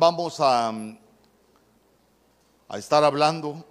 [0.00, 0.72] Vamos a,
[2.68, 3.64] a estar hablando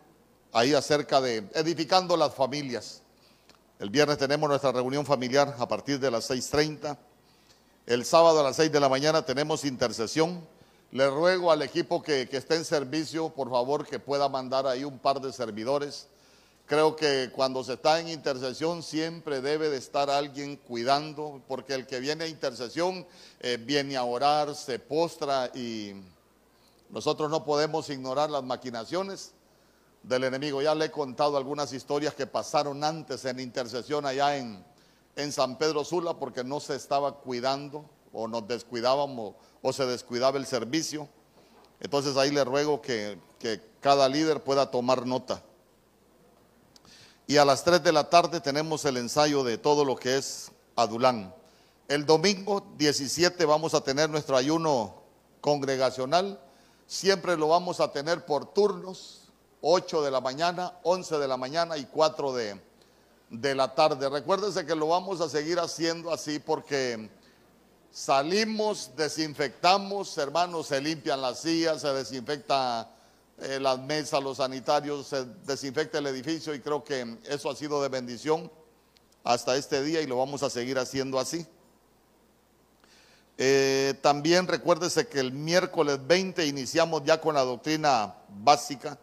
[0.52, 3.02] ahí acerca de edificando las familias.
[3.80, 6.98] El viernes tenemos nuestra reunión familiar a partir de las 6.30.
[7.86, 10.46] El sábado a las 6 de la mañana tenemos intercesión.
[10.92, 14.84] Le ruego al equipo que, que esté en servicio, por favor, que pueda mandar ahí
[14.84, 16.08] un par de servidores.
[16.66, 21.88] Creo que cuando se está en intercesión siempre debe de estar alguien cuidando, porque el
[21.88, 23.08] que viene a intercesión
[23.40, 25.94] eh, viene a orar, se postra y
[26.90, 29.34] nosotros no podemos ignorar las maquinaciones
[30.04, 30.62] del enemigo.
[30.62, 34.66] Ya le he contado algunas historias que pasaron antes en intercesión allá en,
[35.32, 40.46] San Pedro Sula porque no se estaba cuidando o nos descuidábamos o se descuidaba el
[40.46, 41.10] servicio.
[41.80, 45.42] Entonces ahí le ruego que, que cada líder pueda tomar nota.
[47.26, 50.52] Y a las 3 de la tarde tenemos el ensayo de todo lo que es
[50.76, 51.34] Adulán.
[51.88, 55.02] El domingo 17 vamos a tener nuestro ayuno
[55.42, 56.40] congregacional
[56.88, 59.28] Siempre lo vamos a tener por turnos,
[59.60, 62.62] 8 de la mañana, 11 de la mañana y 4 de,
[63.30, 64.08] de la tarde.
[64.10, 67.10] Recuérdense que lo vamos a seguir haciendo así porque
[67.92, 72.90] salimos, desinfectamos, hermanos, se limpian las sillas, se desinfecta
[73.40, 77.82] eh, las mesas, los sanitarios, se desinfecta el edificio y creo que eso ha sido
[77.84, 78.50] de bendición
[79.26, 81.46] hasta este día y lo vamos a seguir haciendo así.
[83.40, 88.98] Eh, también recuérdese que el miércoles 20 iniciamos ya con la doctrina básica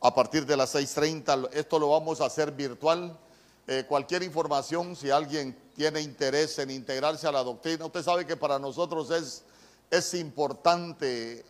[0.00, 1.50] a partir de las 6.30.
[1.52, 3.18] Esto lo vamos a hacer virtual.
[3.66, 8.36] Eh, cualquier información, si alguien tiene interés en integrarse a la doctrina, usted sabe que
[8.36, 9.44] para nosotros es,
[9.90, 11.44] es importante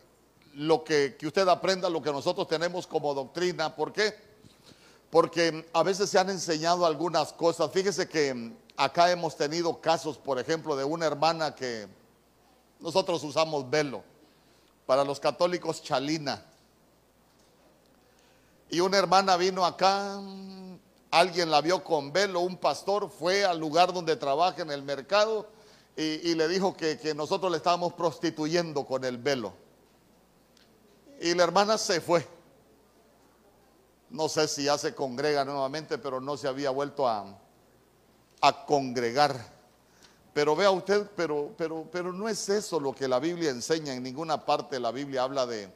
[0.55, 3.73] lo que, que usted aprenda, lo que nosotros tenemos como doctrina.
[3.73, 4.15] ¿Por qué?
[5.09, 7.71] Porque a veces se han enseñado algunas cosas.
[7.71, 11.87] Fíjese que acá hemos tenido casos, por ejemplo, de una hermana que
[12.79, 14.03] nosotros usamos velo.
[14.85, 16.43] Para los católicos, chalina.
[18.69, 20.19] Y una hermana vino acá,
[21.11, 25.47] alguien la vio con velo, un pastor fue al lugar donde trabaja en el mercado
[25.95, 29.53] y, le dijo que, que nosotros le estábamos prostituyendo con el velo.
[31.19, 32.27] Y la hermana se fue.
[34.09, 37.25] No sé si ya se congrega nuevamente, pero no se había vuelto a,
[38.41, 39.56] a congregar.
[40.37, 43.95] Pero vea usted, pero, pero, pero no es eso lo que la Biblia enseña.
[43.95, 45.67] En ninguna parte la Biblia habla de,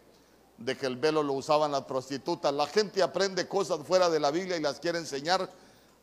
[0.59, 2.53] de que el velo lo usaban las prostitutas.
[2.53, 5.49] La gente aprende cosas fuera de la Biblia y las quiere enseñar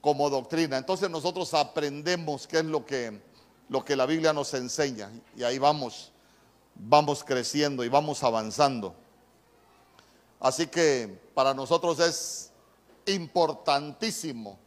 [0.00, 0.76] como doctrina.
[0.76, 3.22] Entonces nosotros aprendemos qué es lo que,
[3.68, 5.08] lo que la Biblia nos enseña.
[5.36, 6.10] Y ahí vamos,
[6.74, 8.92] vamos creciendo y vamos avanzando.
[10.40, 12.50] Así que para nosotros es
[13.06, 14.58] importantísimo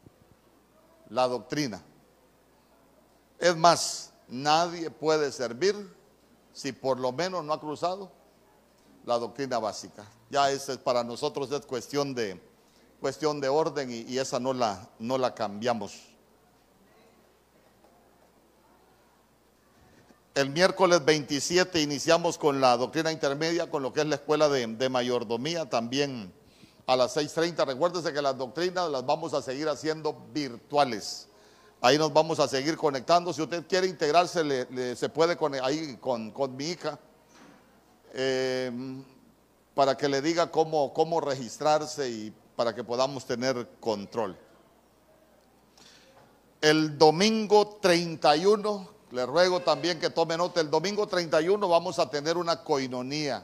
[1.09, 1.83] la doctrina.
[3.41, 5.75] Es más, nadie puede servir
[6.53, 8.11] si por lo menos no ha cruzado
[9.03, 10.05] la doctrina básica.
[10.29, 12.39] Ya es para nosotros es cuestión de
[12.99, 15.93] cuestión de orden y, y esa no la, no la cambiamos.
[20.35, 24.67] El miércoles 27 iniciamos con la doctrina intermedia, con lo que es la escuela de,
[24.67, 26.31] de mayordomía, también
[26.85, 27.65] a las 6.30.
[27.65, 31.27] Recuérdese que las doctrinas las vamos a seguir haciendo virtuales.
[31.83, 33.33] Ahí nos vamos a seguir conectando.
[33.33, 36.99] Si usted quiere integrarse, se puede con, ahí con, mi hija
[38.13, 38.71] eh,
[39.73, 44.37] para que le diga cómo, cómo registrarse y para que podamos tener control.
[46.61, 52.37] El domingo 31, le ruego también que tome nota, el domingo 31 vamos a tener
[52.37, 53.43] una coinonía.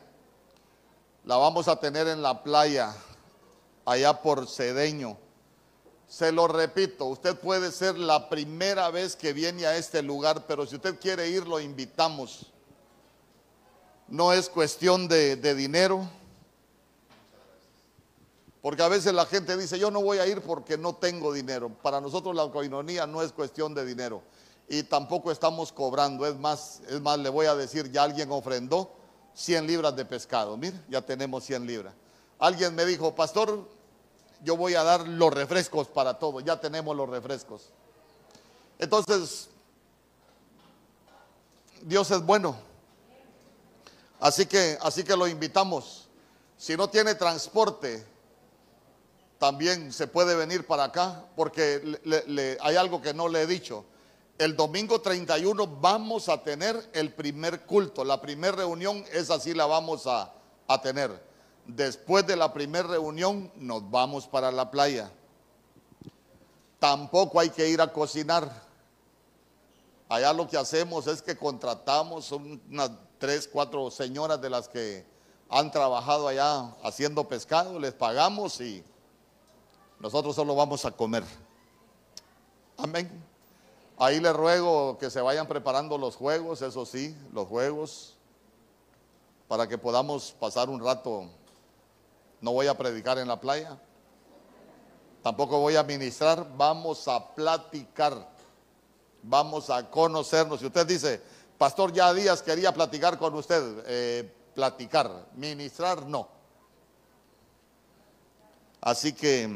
[1.25, 2.93] La vamos a tener en la playa,
[3.83, 5.17] allá por Cedeño.
[6.07, 10.65] Se lo repito, usted puede ser la primera vez que viene a este lugar, pero
[10.65, 12.45] si usted quiere ir, lo invitamos.
[14.07, 16.07] No es cuestión de, dinero,
[18.61, 21.69] porque a veces la gente dice, yo no voy a ir porque no tengo dinero.
[21.69, 24.23] Para nosotros la coinonía no es cuestión de dinero
[24.69, 26.25] y tampoco estamos cobrando.
[26.25, 28.89] Es más, es más, le voy a decir, ya alguien ofrendó
[29.33, 30.55] 100 libras de pescado.
[30.55, 31.93] Mire, ya tenemos 100 libras.
[32.39, 33.67] Alguien me dijo, pastor,
[34.43, 37.69] yo voy a dar los refrescos para todo, ya tenemos los refrescos.
[38.79, 39.49] Entonces,
[41.81, 42.55] Dios es bueno.
[44.19, 46.07] Así que, así que lo invitamos.
[46.57, 48.05] Si no tiene transporte,
[49.37, 53.85] también se puede venir para acá, porque hay algo que no le he dicho.
[54.37, 58.03] El domingo 31 vamos a tener el primer culto.
[58.03, 60.31] La primera reunión es así la vamos a,
[60.67, 61.26] a tener
[61.67, 65.11] después de la primera reunión nos vamos para la playa.
[66.79, 68.49] Tampoco hay que ir a cocinar.
[70.09, 75.05] Allá lo que hacemos es que contratamos unas tres, cuatro señoras de las que
[75.49, 78.83] han trabajado allá haciendo pescado, les pagamos y
[79.99, 81.23] nosotros solo vamos a comer.
[82.77, 83.09] Amén.
[83.97, 88.15] Ahí les ruego que se vayan preparando los juegos, eso sí, los juegos,
[89.47, 91.27] para que podamos pasar un rato.
[92.41, 93.77] No voy a predicar en la playa,
[95.23, 98.29] tampoco voy a ministrar, vamos a platicar,
[99.23, 100.59] vamos a conocernos.
[100.59, 101.21] Si usted dice,
[101.57, 106.27] Pastor, ya días quería platicar con usted, eh, platicar, ministrar no.
[108.81, 109.49] Así que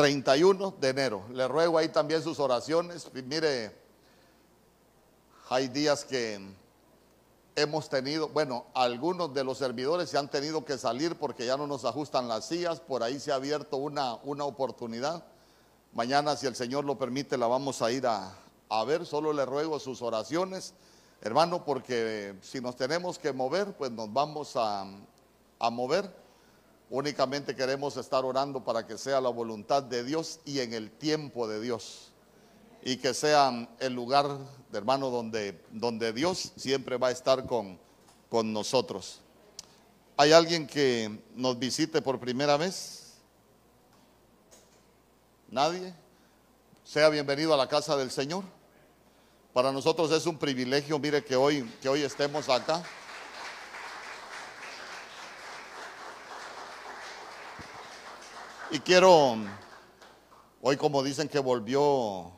[0.00, 1.24] 31 de enero.
[1.32, 3.06] Le ruego ahí también sus oraciones.
[3.12, 3.70] mire,
[5.50, 6.40] hay días que
[7.60, 11.66] hemos tenido, bueno, algunos de los servidores se han tenido que salir porque ya no
[11.66, 15.24] nos ajustan las sillas, por ahí se ha abierto una, una oportunidad.
[15.92, 18.32] Mañana, si el Señor lo permite, la vamos a ir a,
[18.68, 19.06] a ver.
[19.06, 20.74] Solo le ruego sus oraciones,
[21.20, 24.86] hermano, porque si nos tenemos que mover, pues nos vamos a,
[25.58, 26.20] a mover
[26.90, 31.46] Únicamente queremos estar orando para que sea la voluntad de Dios y en el tiempo
[31.46, 32.09] de Dios.
[32.82, 34.26] Y que sea el lugar,
[34.72, 37.78] hermano, donde, donde Dios siempre va a estar con,
[38.28, 39.20] con nosotros.
[40.16, 43.14] ¿Hay alguien que nos visite por primera vez?
[45.48, 45.92] ¿Nadie?
[46.84, 48.44] Sea bienvenido a la casa del Señor.
[49.52, 52.82] Para nosotros es un privilegio, mire que hoy, que hoy estemos acá.
[58.70, 59.36] Y quiero,
[60.62, 62.30] hoy como dicen que volvió,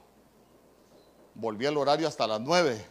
[1.42, 2.86] volvió el horario hasta las nueve.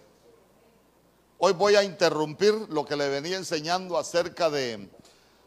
[1.37, 4.89] Hoy voy a interrumpir lo que le venía enseñando acerca de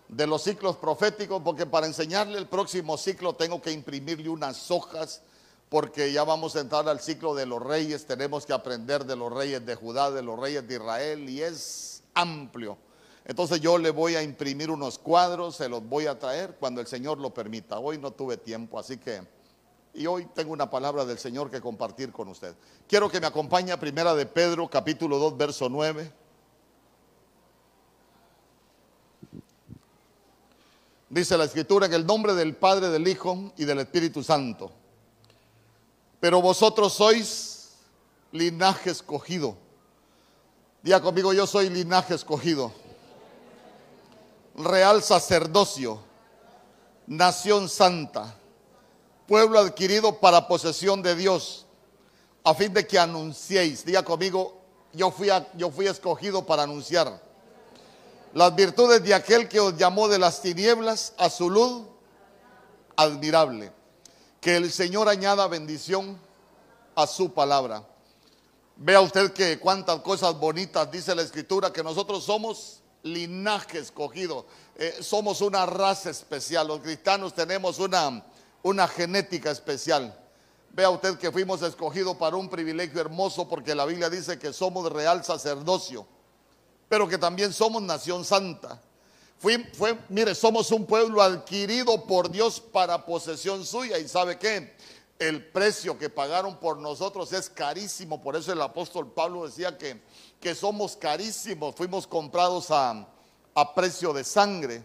[0.08, 5.20] los ciclos proféticos, porque para enseñarle el próximo ciclo tengo que imprimirle unas hojas,
[5.68, 9.30] porque ya vamos a entrar al ciclo de los reyes, tenemos que aprender de los
[9.30, 12.78] reyes de Judá, de los reyes de Israel, y es amplio.
[13.26, 16.86] Entonces yo le voy a imprimir unos cuadros, se los voy a traer cuando el
[16.86, 17.78] Señor lo permita.
[17.78, 19.33] Hoy no tuve tiempo, así que...
[19.94, 22.54] Y hoy tengo una palabra del Señor que compartir con usted.
[22.88, 26.12] Quiero que me acompañe a Primera de Pedro, capítulo 2, verso 9.
[31.08, 34.72] Dice la escritura en el nombre del Padre, del Hijo y del Espíritu Santo.
[36.18, 37.70] Pero vosotros sois
[38.32, 39.56] linaje escogido.
[40.82, 42.72] Día conmigo, yo soy linaje escogido
[44.56, 46.00] real sacerdocio,
[47.06, 48.34] nación santa,
[49.26, 51.66] pueblo adquirido para posesión de Dios,
[52.42, 54.60] a fin de que anunciéis, diga conmigo,
[54.92, 57.22] yo fui, escogido para anunciar
[58.32, 61.82] las virtudes de aquel que os llamó de las tinieblas a su luz
[62.96, 63.72] admirable.
[64.40, 66.18] Que el Señor añada bendición
[66.94, 67.84] a su palabra.
[68.76, 74.46] Vea usted que cuántas cosas bonitas dice la escritura, que nosotros somos linaje escogido.
[74.76, 76.66] Eh, somos una raza especial.
[76.66, 78.24] Los cristianos tenemos una,
[78.64, 80.18] una genética especial.
[80.72, 84.92] Vea usted que fuimos escogidos para un privilegio hermoso porque la Biblia dice que somos
[84.92, 86.04] real sacerdocio,
[86.88, 88.82] pero que también somos nación santa.
[89.38, 93.98] Fue, fue, mire, somos un pueblo adquirido por Dios para posesión suya.
[93.98, 94.74] ¿Y sabe qué?
[95.20, 98.20] El precio que pagaron por nosotros es carísimo.
[98.20, 100.02] Por eso el apóstol Pablo decía que
[100.44, 103.08] que somos carísimos, fuimos comprados a,
[103.54, 104.82] a precio de sangre.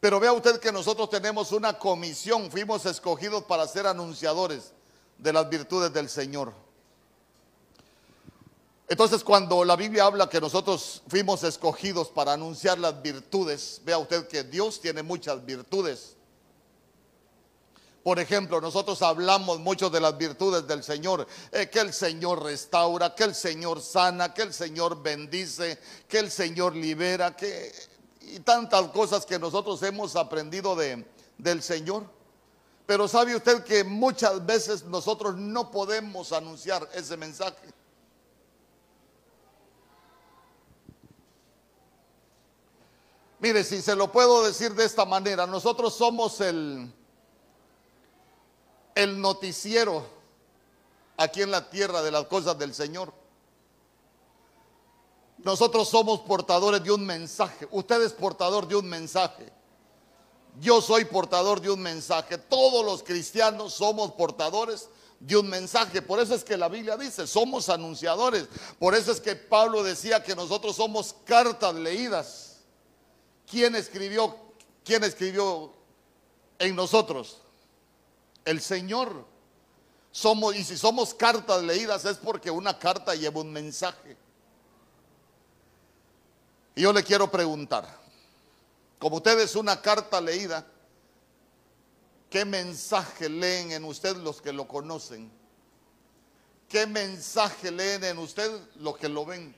[0.00, 4.72] Pero vea usted que nosotros tenemos una comisión, fuimos escogidos para ser anunciadores
[5.18, 6.52] de las virtudes del Señor.
[8.88, 14.28] Entonces cuando la Biblia habla que nosotros fuimos escogidos para anunciar las virtudes, vea usted
[14.28, 16.14] que Dios tiene muchas virtudes.
[18.02, 23.14] Por ejemplo, nosotros hablamos mucho de las virtudes del Señor, eh, que el Señor restaura,
[23.14, 25.78] que el Señor sana, que el Señor bendice,
[26.08, 27.70] que el Señor libera, que
[28.34, 31.06] y tantas cosas que nosotros hemos aprendido de,
[31.36, 32.04] del Señor.
[32.86, 37.72] Pero sabe usted que muchas veces nosotros no podemos anunciar ese mensaje.
[43.40, 46.92] Mire, si se lo puedo decir de esta manera, nosotros somos el,
[48.94, 50.04] el noticiero
[51.16, 53.12] aquí en la tierra de las cosas del Señor.
[55.38, 57.68] Nosotros somos portadores de un mensaje.
[57.70, 59.52] Usted es portador de un mensaje.
[60.60, 62.38] Yo soy portador de un mensaje.
[62.38, 64.88] Todos los cristianos somos portadores
[65.20, 66.02] de un mensaje.
[66.02, 68.48] Por eso es que la Biblia dice, somos anunciadores.
[68.78, 72.56] Por eso es que Pablo decía que nosotros somos cartas leídas.
[73.46, 74.36] ¿Quién escribió?
[74.84, 75.72] ¿Quién escribió
[76.58, 77.38] en nosotros?
[78.48, 79.26] el Señor.
[80.10, 84.16] Somos, y si somos cartas leídas es porque una carta lleva un mensaje.
[86.78, 87.92] Y yo le quiero preguntar,
[89.00, 90.64] como usted es una carta leída,
[92.30, 95.28] ¿qué mensaje leen en usted los que lo conocen?
[96.68, 99.52] ¿Qué mensaje leen en usted los que lo ven?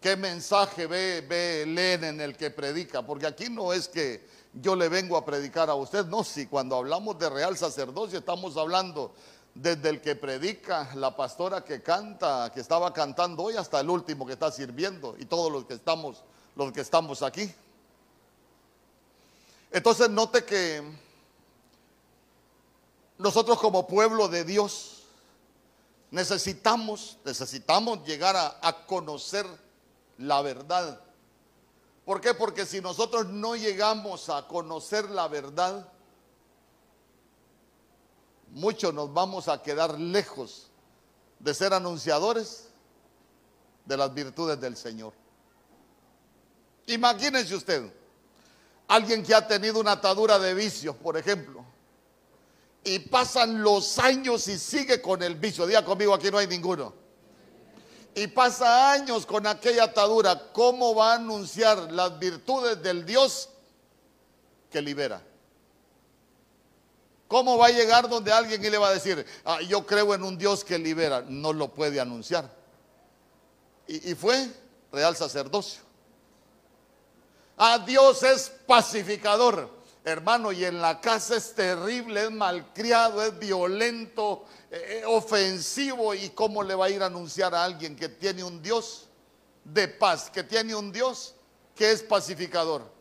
[0.00, 3.02] ¿Qué mensaje ve, ve, leen en el que predica?
[3.02, 6.76] Porque aquí no es que yo le vengo a predicar a usted, no, si cuando
[6.76, 9.14] hablamos de real sacerdocio estamos hablando
[9.54, 14.26] desde el que predica, la pastora que canta, que estaba cantando hoy, hasta el último
[14.26, 16.24] que está sirviendo y todos los que estamos,
[16.56, 17.52] los que estamos aquí.
[19.70, 20.82] Entonces note que
[23.18, 25.04] nosotros como pueblo de Dios
[26.10, 29.46] necesitamos, necesitamos llegar a, a conocer
[30.18, 31.00] la verdad.
[32.04, 32.34] ¿Por qué?
[32.34, 35.88] Porque si nosotros no llegamos a conocer la verdad,
[38.54, 40.70] muchos nos vamos a quedar lejos
[41.38, 42.68] de ser anunciadores
[43.84, 45.12] de las virtudes del Señor.
[46.86, 47.92] Imagínense usted,
[48.88, 51.64] alguien que ha tenido una atadura de vicios, por ejemplo,
[52.82, 55.66] y pasan los años y sigue con el vicio.
[55.66, 57.04] Diga conmigo, aquí no hay ninguno
[58.14, 63.48] y pasa años con aquella atadura, ¿cómo va a anunciar las virtudes del Dios
[64.70, 65.20] que libera?
[67.34, 70.22] ¿Cómo va a llegar donde alguien y le va a decir, ah, yo creo en
[70.22, 71.24] un Dios que libera?
[71.26, 72.48] No lo puede anunciar.
[73.88, 74.48] Y, fue
[74.92, 75.82] real sacerdocio.
[77.58, 79.68] Ah, Dios es pacificador,
[80.04, 86.28] hermano, y en la casa es terrible, es malcriado, es violento, eh, eh, ofensivo y
[86.28, 89.08] cómo le va a ir a anunciar a alguien que tiene un Dios
[89.64, 91.34] de paz, que tiene un Dios
[91.74, 92.93] que es pacificador.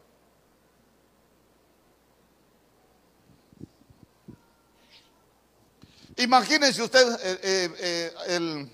[6.24, 7.06] Imagínense usted,
[7.44, 8.72] eh, el,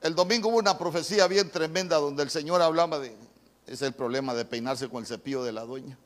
[0.00, 3.16] el domingo hubo una profecía bien tremenda donde el Señor hablaba de,
[3.66, 5.98] es el problema de peinarse con el cepillo de la dueña.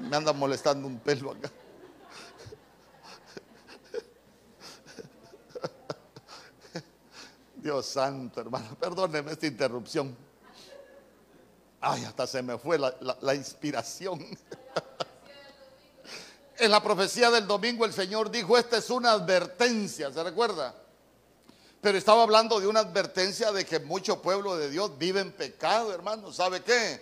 [0.00, 1.50] Me anda molestando un pelo acá.
[7.56, 10.14] Dios santo, hermano, perdóneme esta interrupción.
[11.80, 14.24] Ay, hasta se me fue la, inspiración.
[16.58, 20.74] En la profecía del domingo el Señor dijo, esta es una advertencia, ¿se recuerda?
[21.80, 25.92] Pero estaba hablando de una advertencia de que mucho pueblo de Dios vive en pecado,
[25.92, 26.32] hermano.
[26.32, 27.00] ¿Sabe qué?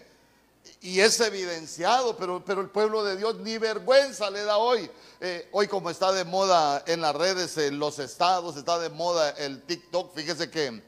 [0.80, 4.90] Y es evidenciado, pero, pero el pueblo de Dios ni vergüenza le da hoy.
[5.20, 9.30] Eh, hoy como está de moda en las redes, en los estados, está de moda
[9.30, 10.82] el TikTok, fíjese que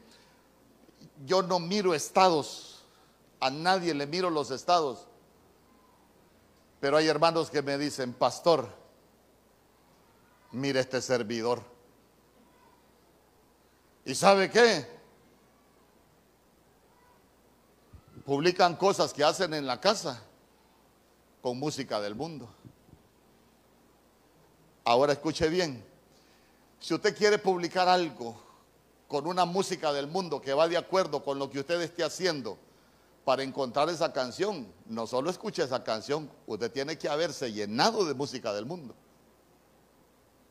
[1.25, 2.83] yo no miro estados,
[3.39, 5.06] a nadie le miro los estados.
[6.79, 8.67] Pero hay hermanos que me dicen, pastor,
[10.51, 11.61] mire este servidor.
[14.05, 14.97] ¿Y sabe qué?
[18.27, 20.21] publican cosas que hacen en la casa
[21.41, 22.49] con música del mundo.
[24.83, 25.81] Ahora escuche bien,
[26.77, 28.37] si usted quiere publicar algo
[29.07, 32.57] con una música del mundo que va de acuerdo con lo que usted esté haciendo
[33.27, 38.13] para encontrar esa canción, no solo escuche esa canción, usted tiene que haberse llenado de
[38.13, 38.95] música del mundo.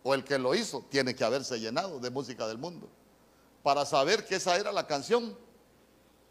[0.03, 2.87] O el que lo hizo tiene que haberse llenado de música del mundo
[3.63, 5.35] para saber que esa era la canción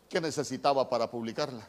[0.08, 1.68] que necesitaba para publicarla.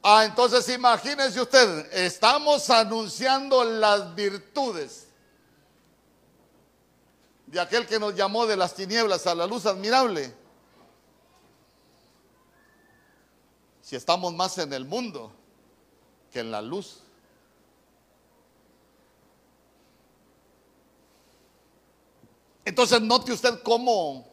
[0.00, 5.08] Ah, entonces imagínense usted, estamos anunciando las virtudes
[7.48, 10.40] de aquel que nos llamó de las tinieblas a la luz admirable.
[13.92, 15.30] Si estamos más en el mundo
[16.32, 17.00] que en la luz.
[22.64, 24.26] Entonces note usted cómo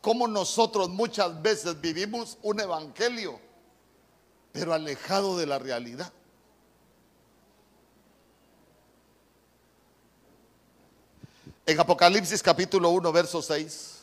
[0.00, 3.40] cómo nosotros muchas veces vivimos un evangelio,
[4.52, 6.12] pero alejado de la realidad.
[11.66, 13.95] En Apocalipsis capítulo 1, verso 6.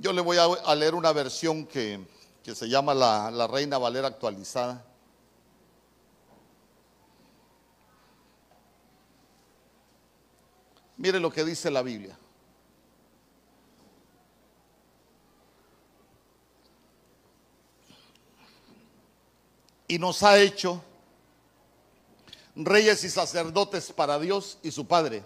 [0.00, 2.00] Yo le voy a, leer una versión que,
[2.44, 4.84] se llama la, la Reina Valera actualizada.
[10.96, 12.16] Mire lo que dice la Biblia.
[19.88, 20.80] Y nos ha hecho
[22.54, 25.24] reyes y sacerdotes para Dios y su Padre.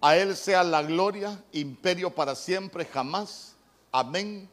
[0.00, 3.53] A Él sea la gloria, imperio para siempre, jamás.
[3.96, 4.50] Amén.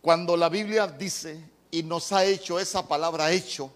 [0.00, 3.70] Cuando la Biblia dice, y nos ha hecho esa palabra hecho,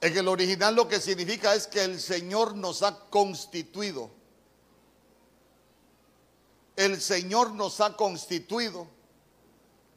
[0.00, 4.10] En el original lo que significa es que el Señor nos ha constituido.
[6.74, 8.88] El Señor nos ha constituido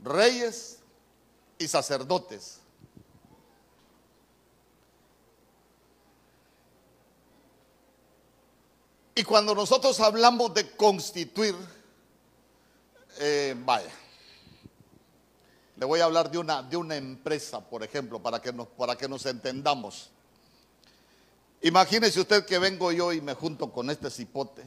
[0.04, 0.78] reyes
[1.58, 2.60] y sacerdotes.
[9.16, 11.56] Y cuando nosotros hablamos de constituir,
[13.20, 13.90] eh, vaya,
[15.78, 18.96] le voy a hablar de una, de una empresa, por ejemplo, para que, nos, para
[18.96, 20.10] que nos entendamos.
[21.62, 24.64] Imagínese usted que vengo yo y me junto con este cipote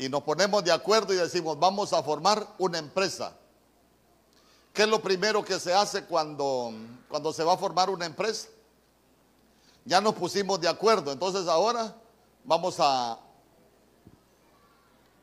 [0.00, 3.36] y nos ponemos de acuerdo y decimos, vamos a formar una empresa.
[4.72, 6.72] ¿Qué es lo primero que se hace cuando,
[7.06, 8.48] cuando se va a formar una empresa?
[9.84, 11.94] Ya nos pusimos de acuerdo, entonces ahora
[12.44, 13.18] vamos a,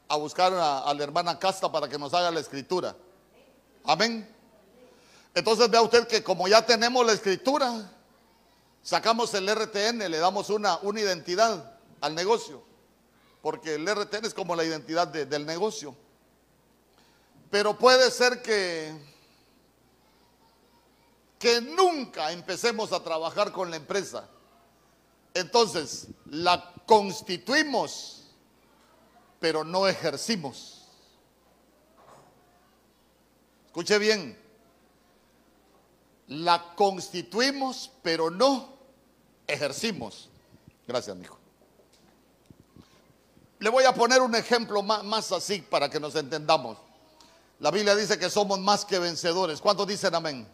[0.07, 2.95] a buscar a la hermana Casta para que nos haga la escritura.
[3.83, 4.27] Amén.
[5.33, 7.91] Entonces vea usted que como ya tenemos la escritura,
[8.81, 12.63] sacamos el RTN, le damos una, una identidad al negocio,
[13.41, 15.95] porque el RTN es como la identidad del negocio.
[17.49, 18.93] Pero puede ser que,
[21.39, 24.27] que nunca empecemos a trabajar con la empresa.
[25.33, 28.16] Entonces, la constituimos,
[29.39, 30.87] pero no ejercimos.
[33.67, 34.37] Escuche bien,
[36.27, 38.77] la constituimos, pero no
[39.45, 40.29] ejercimos.
[40.87, 41.37] Gracias, hijo.
[43.59, 46.77] Le voy a poner un ejemplo más, más, así para que nos entendamos.
[47.59, 49.61] La Biblia dice que somos más que vencedores.
[49.61, 50.47] ¿Cuántos dicen amén?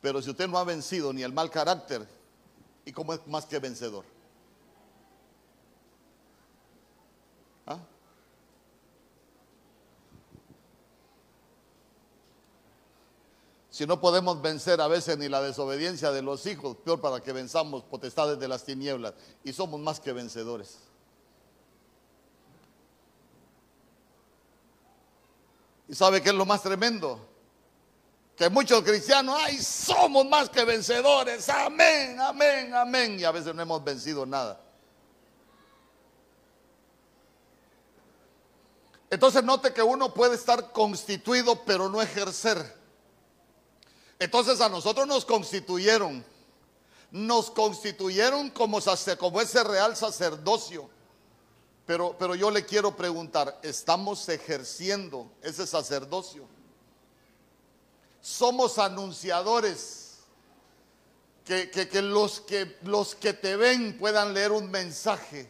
[0.00, 2.06] Pero si usted no ha vencido ni el mal carácter,
[2.84, 4.04] ¿y cómo es más que vencedor?
[13.76, 17.30] Si no podemos vencer a veces ni la desobediencia de los hijos, peor para que
[17.30, 19.12] venzamos potestades de las tinieblas.
[19.44, 20.78] Y somos más que vencedores.
[25.86, 27.20] ¿Y sabe qué es lo más tremendo?
[28.34, 31.46] Que muchos cristianos, ay, somos más que vencedores.
[31.50, 33.20] Amén, amén, amén.
[33.20, 34.58] Y a veces no hemos vencido nada.
[39.10, 42.85] Entonces note que uno puede estar constituido pero no ejercer.
[44.18, 46.24] Entonces a nosotros nos constituyeron,
[47.10, 48.78] nos constituyeron como,
[49.18, 50.88] como ese real sacerdocio.
[51.84, 56.44] Pero, pero yo le quiero preguntar, ¿estamos ejerciendo ese sacerdocio?
[58.20, 60.02] Somos anunciadores.
[61.44, 65.48] Que, que, los que los que te ven puedan leer un mensaje.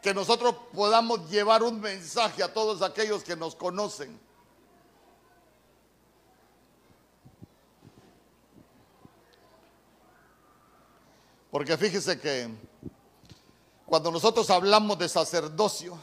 [0.00, 4.20] Que nosotros podamos llevar un mensaje a todos aquellos que nos conocen.
[11.52, 12.48] Porque fíjese que
[13.84, 15.98] cuando nosotros hablamos de sacerdocio,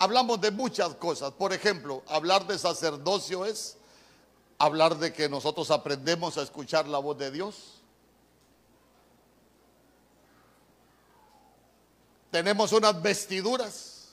[0.00, 1.30] hablamos de muchas cosas.
[1.30, 3.76] Por ejemplo, hablar de sacerdocio es
[4.58, 7.82] hablar de que nosotros aprendemos a escuchar la voz de Dios.
[12.32, 14.08] Tenemos unas vestiduras.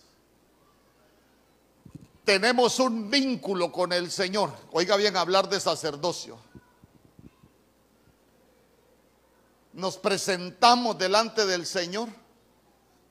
[2.24, 4.52] Tenemos un vínculo con el Señor.
[4.74, 6.38] Oiga bien hablar de sacerdocio.
[9.76, 12.08] Nos presentamos delante del Señor,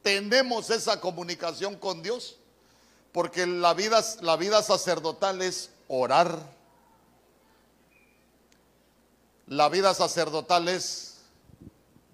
[0.03, 2.37] tenemos esa comunicación con Dios,
[3.13, 6.39] porque la vida, la vida sacerdotal es orar,
[9.47, 11.19] la vida sacerdotal es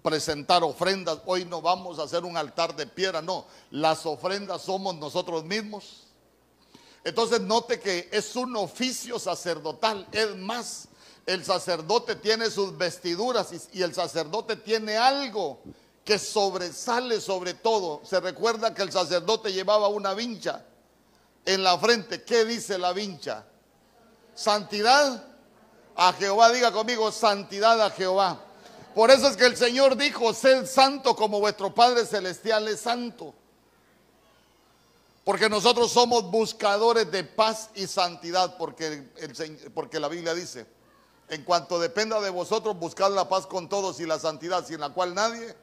[0.03, 1.19] presentar ofrendas.
[1.25, 6.07] Hoy no vamos a hacer un altar de piedra, no, las ofrendas somos nosotros mismos.
[7.05, 10.89] Entonces note que es un oficio sacerdotal, es más,
[11.25, 15.59] el sacerdote tiene sus vestiduras y, el sacerdote tiene algo
[16.03, 18.01] que sobresale sobre todo.
[18.03, 20.65] Se recuerda que el sacerdote llevaba una vincha
[21.45, 22.23] en la frente.
[22.23, 23.45] ¿Qué dice la vincha?
[24.33, 25.23] Santidad
[25.95, 26.51] a Jehová.
[26.51, 28.39] Diga conmigo, santidad a Jehová.
[28.95, 33.33] Por eso es que el Señor dijo, sed santo como vuestro Padre Celestial es santo.
[35.23, 39.07] Porque nosotros somos buscadores de paz y santidad, porque,
[39.73, 40.65] porque la Biblia dice,
[41.31, 44.89] en cuanto dependa de vosotros, buscad la paz con todos y la santidad, sin la
[44.89, 45.55] cual nadie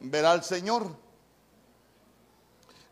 [0.00, 0.96] verá al Señor.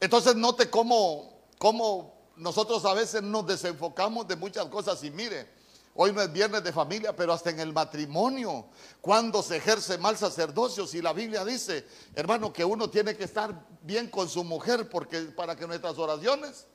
[0.00, 5.56] Entonces note cómo, cómo nosotros a veces nos desenfocamos de muchas cosas y mire,
[5.98, 8.66] Hoy no es viernes de familia, pero hasta en el matrimonio,
[9.00, 13.66] cuando se ejerce mal sacerdocio, si la Biblia dice, hermano, que uno tiene que estar
[13.80, 16.66] bien con su mujer porque para que nuestras oraciones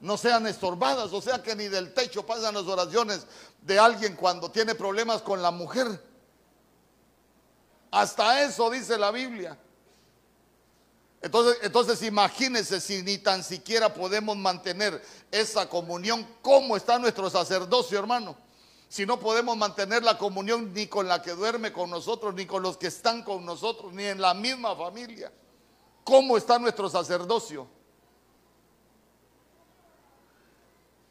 [0.00, 3.26] no sean estorbadas, o sea que ni del techo pasan las oraciones
[3.62, 6.02] de alguien cuando tiene problemas con la mujer.
[7.90, 9.58] Hasta eso dice la Biblia.
[11.22, 17.98] Entonces, entonces imagínense si ni tan siquiera podemos mantener esa comunión, ¿cómo está nuestro sacerdocio,
[17.98, 18.36] hermano?
[18.88, 22.62] Si no podemos mantener la comunión ni con la que duerme con nosotros, ni con
[22.62, 25.32] los que están con nosotros, ni en la misma familia.
[26.04, 27.66] ¿Cómo está nuestro sacerdocio?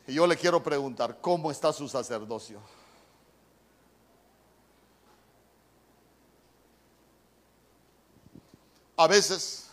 [0.07, 2.59] Y yo le quiero preguntar, ¿cómo está su sacerdocio?
[8.97, 9.65] A veces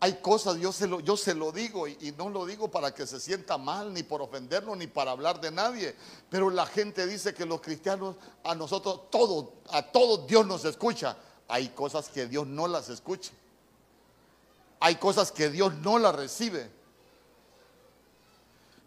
[0.00, 3.06] hay cosas, yo se lo, yo se lo digo y, no lo digo para que
[3.06, 5.94] se sienta mal, ni por ofenderlo, ni para hablar de nadie.
[6.28, 11.16] Pero la gente dice que los cristianos, a nosotros, todo, a todos Dios nos escucha.
[11.46, 13.30] Hay cosas que Dios no las escucha.
[14.80, 16.68] Hay cosas que Dios no las recibe.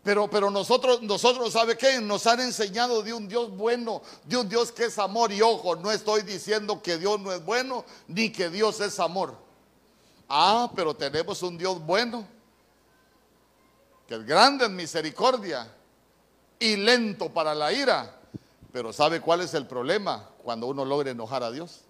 [0.05, 1.99] Pero, pero nosotros, nosotros, ¿sabe qué?
[1.99, 5.31] Nos han enseñado de un Dios bueno, de un Dios que es amor.
[5.31, 9.35] Y ojo, no estoy diciendo que Dios no es bueno, ni que Dios es amor.
[10.29, 12.27] Ah, pero tenemos un Dios bueno,
[14.07, 15.73] que es grande en misericordia
[16.59, 18.15] y lento para la ira.
[18.71, 21.84] Pero ¿sabe cuál es el problema cuando uno logra enojar a Dios?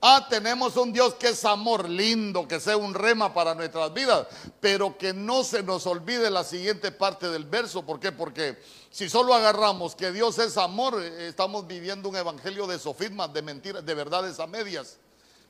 [0.00, 4.28] Ah, tenemos un Dios que es amor lindo, que sea un rema para nuestras vidas,
[4.60, 7.84] pero que no se nos olvide la siguiente parte del verso.
[7.84, 8.12] ¿Por qué?
[8.12, 13.32] Porque si solo agarramos que Dios es amor, eh, estamos viviendo un evangelio de sofismas,
[13.32, 14.98] de mentiras, de verdades a medias.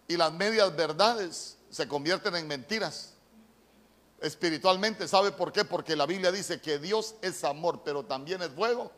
[0.06, 3.12] Y las medias verdades se convierten en mentiras.
[4.18, 5.66] Espiritualmente, ¿sabe por qué?
[5.66, 8.90] Porque la Biblia dice que Dios es amor, pero también es fuego.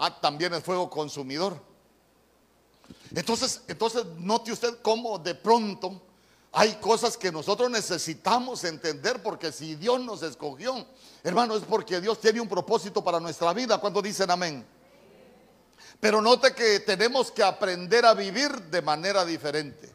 [0.00, 1.71] Ah, también es fuego consumidor.
[3.14, 6.00] Entonces, entonces note usted cómo de pronto
[6.52, 10.86] hay cosas que nosotros necesitamos entender porque si Dios nos escogió,
[11.24, 13.78] hermano, es porque Dios tiene un propósito para nuestra vida.
[13.78, 14.64] cuando dicen amén?
[15.98, 19.90] Pero note que tenemos que aprender a vivir de manera diferente.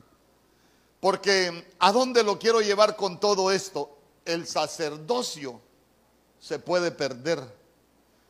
[0.99, 3.97] Porque ¿a dónde lo quiero llevar con todo esto?
[4.25, 5.61] El sacerdocio
[6.39, 7.43] se puede perder.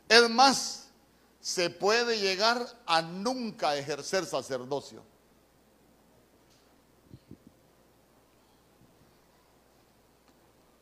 [0.10, 0.87] Es más,
[1.48, 5.02] se puede llegar a nunca ejercer sacerdocio.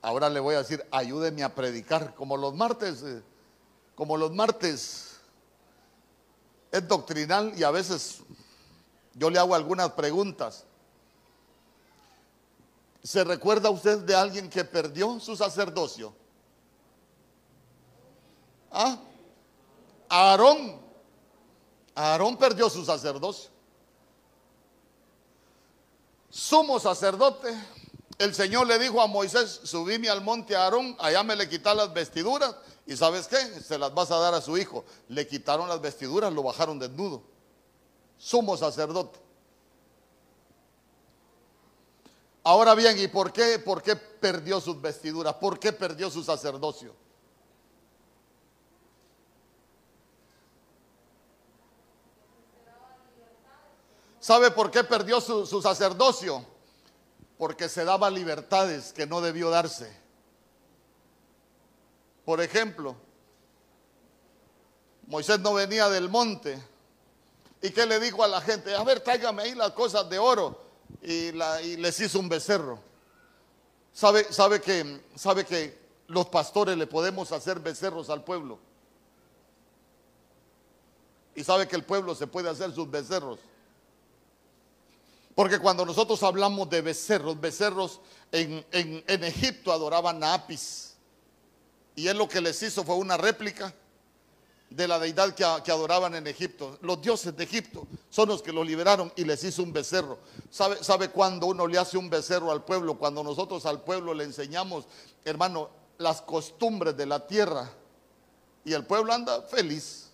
[0.02, 3.22] Ahora le voy a decir, ayúdeme a predicar, como los martes, eh,
[3.94, 5.20] como los martes
[6.72, 8.22] es doctrinal y a veces
[9.14, 10.64] yo le hago algunas preguntas.
[13.04, 16.12] ¿Se recuerda usted de alguien que perdió su sacerdocio?
[18.72, 18.98] ¿Ah?
[20.16, 20.80] Aarón,
[21.94, 23.50] Aarón perdió su sacerdocio.
[26.30, 27.54] Sumo sacerdote,
[28.18, 31.94] el Señor le dijo a Moisés, subíme al monte Aarón, allá me le quitas las
[31.94, 34.86] vestiduras y sabes qué, se las vas a dar a su hijo.
[35.10, 37.22] Le quitaron las vestiduras, lo bajaron desnudo.
[38.18, 39.20] Sumo sacerdote.
[42.46, 45.34] Ahora bien, ¿y por qué, por qué perdió sus vestiduras?
[45.34, 46.96] ¿Por qué perdió su sacerdocio?
[54.26, 56.44] ¿Sabe por qué perdió su, sacerdocio?
[57.38, 59.96] Porque se daba libertades que no debió darse.
[62.26, 62.96] Por ejemplo,
[65.06, 66.60] Moisés no venía del monte.
[67.62, 68.74] ¿Y qué le dijo a la gente?
[68.74, 70.60] A ver, tráigame ahí las cosas de oro.
[71.04, 72.80] Y, les hizo un becerro.
[73.94, 78.58] ¿Sabe, sabe, que, ¿Sabe que los pastores le podemos hacer becerros al pueblo?
[81.36, 83.38] Y sabe que el pueblo se puede hacer sus becerros.
[85.36, 88.00] Porque cuando nosotros hablamos de becerros, becerros
[88.32, 88.64] en,
[89.24, 90.96] Egipto adoraban a Apis.
[91.94, 93.74] Y él lo que les hizo fue una réplica
[94.70, 96.78] de la deidad que, que, adoraban en Egipto.
[96.82, 100.20] Los dioses de Egipto son los que lo liberaron y les hizo un becerro.
[100.50, 102.98] ¿Sabe, ¿Sabe cuándo uno le hace un becerro al pueblo?
[102.98, 104.86] Cuando nosotros al pueblo le enseñamos,
[105.26, 107.70] hermano, las costumbres de la tierra.
[108.64, 110.05] Y el pueblo anda feliz.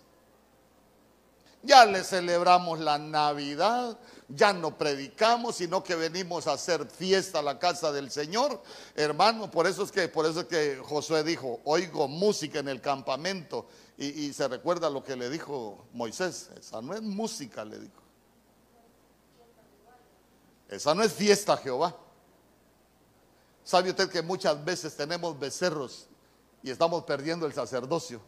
[1.62, 3.96] Ya le celebramos la Navidad,
[4.28, 8.60] ya no predicamos, sino que venimos a hacer fiesta a la casa del Señor.
[8.96, 12.80] Hermano, por eso es que, por eso es que Josué dijo, oigo música en el
[12.80, 13.66] campamento.
[13.96, 18.02] Y, y se recuerda lo que le dijo Moisés, esa no es música, le dijo.
[20.68, 21.94] Esa no es fiesta, Jehová.
[23.62, 26.08] ¿Sabe usted que muchas veces tenemos becerros
[26.62, 28.20] y estamos perdiendo el sacerdocio?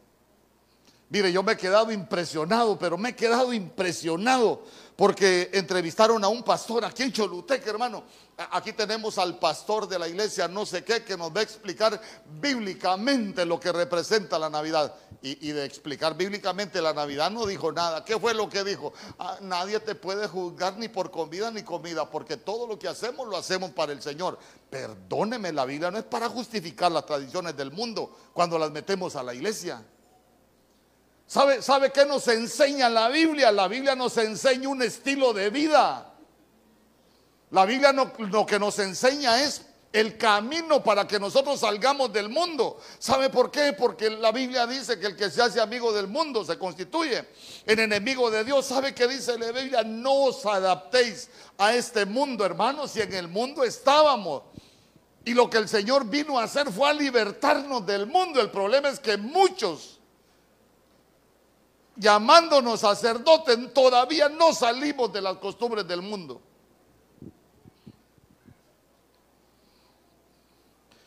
[1.11, 4.63] Mire, yo me he quedado impresionado, pero me he quedado impresionado
[4.97, 8.05] porque entrevistaron a un pastor aquí en Choluteca, hermano.
[8.51, 12.01] Aquí tenemos al pastor de la iglesia, no sé qué, que nos va a explicar
[12.41, 14.95] bíblicamente lo que representa la Navidad.
[15.23, 18.05] Y, de explicar bíblicamente la Navidad no dijo nada.
[18.05, 18.93] ¿Qué fue lo que dijo?
[19.19, 23.27] Ah, nadie te puede juzgar ni por comida ni comida, porque todo lo que hacemos
[23.29, 24.39] lo hacemos para el Señor.
[24.69, 29.23] Perdóneme, la Biblia no es para justificar las tradiciones del mundo cuando las metemos a
[29.23, 29.83] la iglesia.
[31.35, 33.51] ¿Sabe, ¿Sabe qué nos enseña la Biblia?
[33.51, 36.15] La Biblia nos enseña un estilo de vida.
[37.51, 42.79] La Biblia lo que nos enseña es el camino para que nosotros salgamos del mundo.
[43.01, 43.73] ¿Sabe por qué?
[43.73, 47.29] Porque la Biblia dice que el que se hace amigo del mundo se constituye
[47.67, 48.67] en enemigo de Dios.
[48.67, 49.83] ¿Sabe qué dice la Biblia?
[49.83, 54.45] No os adaptéis a este mundo, hermanos, si en el mundo estábamos.
[55.25, 58.41] Y lo que el Señor vino a hacer fue a libertarnos del mundo.
[58.41, 59.94] El problema es que muchos
[61.97, 66.41] llamándonos sacerdotes, todavía no salimos de las costumbres del mundo.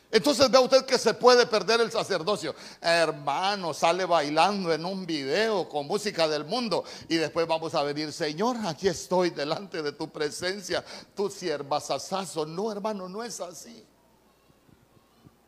[0.09, 2.55] Entonces ve usted que se puede perder el sacerdocio.
[2.81, 8.11] Hermano, sale bailando en un video con música del mundo y después vamos a venir,
[8.13, 12.45] Señor, aquí estoy delante de tu presencia, tu sierva sasazo.
[12.45, 13.85] No, hermano, no es así.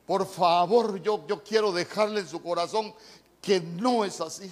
[0.06, 2.93] Por favor, yo, yo quiero dejarle en su corazón
[3.41, 4.52] que no es así.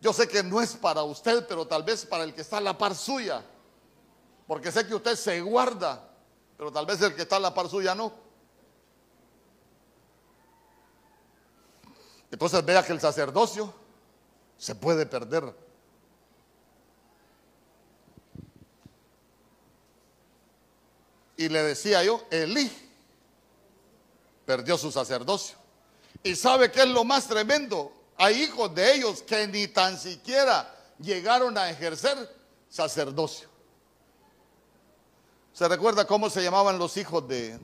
[0.00, 2.60] Yo sé que no es para usted, pero tal vez para el que está a
[2.62, 3.44] la par suya.
[4.46, 6.08] Porque sé que usted se guarda,
[6.56, 8.12] pero tal vez el que está a la par suya no.
[12.30, 13.72] Entonces vea que el sacerdocio
[14.56, 15.54] se puede perder.
[21.36, 22.70] Y le decía yo, Elí
[24.44, 25.56] perdió su sacerdocio.
[26.22, 27.99] ¿Y sabe qué es lo más tremendo?
[28.22, 32.18] Hay hijos de ellos que ni tan siquiera llegaron a ejercer
[32.68, 33.48] sacerdocio.
[35.54, 37.58] ¿Se recuerda cómo se llamaban los hijos de,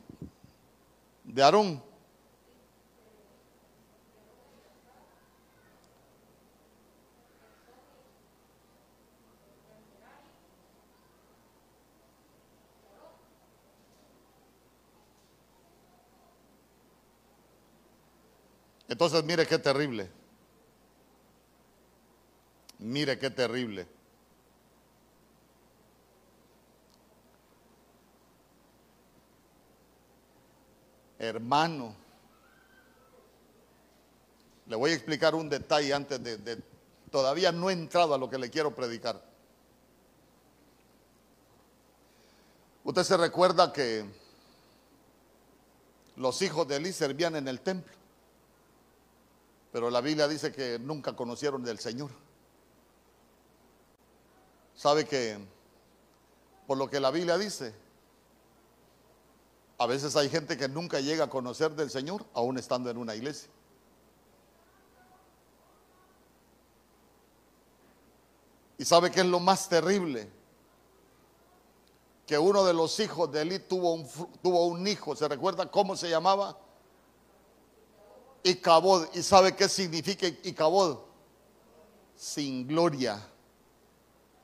[1.25, 1.83] de Aarón?
[18.89, 20.16] Entonces mire qué terrible.
[22.87, 23.85] Mire qué terrible.
[31.19, 31.97] Hermano,
[34.67, 36.63] le voy a explicar un detalle antes de,
[37.11, 39.21] Todavía no he entrado a lo que le quiero predicar.
[42.85, 44.05] Usted se recuerda que
[46.15, 47.95] los hijos de Elí servían en el templo,
[49.73, 52.26] pero la Biblia dice que nunca conocieron del Señor.
[54.77, 55.39] ¿Sabe que
[56.67, 57.75] por lo que la Biblia dice,
[59.79, 63.15] a veces hay gente que nunca llega a conocer del Señor aún estando en una
[63.15, 63.49] iglesia?
[68.79, 70.29] ¿Y sabe qué es lo más terrible?
[72.27, 74.07] Que uno de los hijos de Eli tuvo un,
[74.43, 76.59] tuvo un hijo, ¿se recuerda cómo se llamaba?
[78.43, 79.07] Icabod.
[79.15, 80.99] ¿Y sabe qué significa Icabod?
[82.15, 83.27] Sin gloria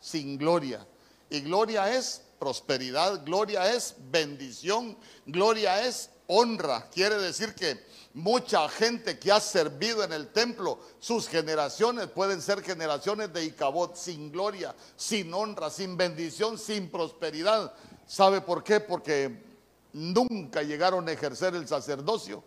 [0.03, 0.87] sin gloria.
[1.31, 6.91] Y gloria es prosperidad, gloria es bendición, gloria es honra.
[6.91, 12.63] Quiere decir que mucha gente que ha servido en el templo, sus generaciones pueden ser
[12.63, 17.73] generaciones de Icabot, sin gloria, sin honra, sin bendición, sin prosperidad.
[18.07, 18.81] ¿Sabe por qué?
[18.81, 19.43] Porque
[19.93, 22.43] nunca llegaron a ejercer el sacerdocio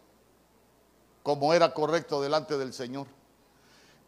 [1.23, 3.07] como era correcto delante del Señor.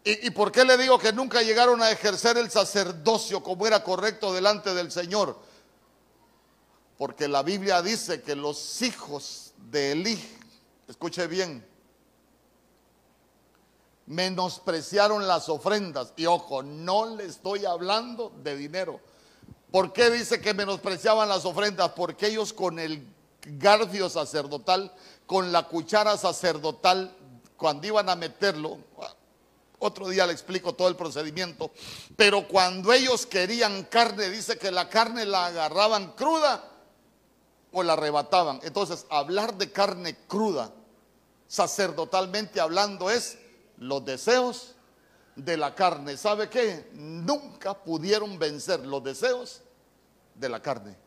[0.04, 4.34] ¿Y, por qué le digo que nunca llegaron a ejercer el sacerdocio como era correcto
[4.34, 5.38] delante del Señor?
[6.98, 10.18] Porque la Biblia dice que los hijos de Elí,
[10.88, 11.66] escuche bien,
[14.06, 16.14] menospreciaron las ofrendas.
[16.16, 19.00] Y ojo, no le estoy hablando de dinero.
[19.72, 21.92] ¿Por qué dice que menospreciaban las ofrendas?
[21.96, 23.06] Porque ellos con el
[23.42, 24.94] garfio sacerdotal,
[25.26, 27.16] con la cuchara sacerdotal,
[27.58, 28.78] cuando iban a meterlo,
[29.80, 31.72] otro día le explico todo el procedimiento.
[32.16, 36.64] Pero cuando ellos querían carne, dice que la carne la agarraban cruda
[37.72, 38.60] o la arrebataban.
[38.64, 40.72] Entonces, hablar de carne cruda,
[41.48, 43.38] sacerdotalmente hablando, es
[43.78, 44.76] los deseos
[45.36, 46.18] de la carne.
[46.18, 46.90] ¿Sabe qué?
[46.94, 49.62] Nunca pudieron vencer los deseos
[50.34, 50.98] de la carne.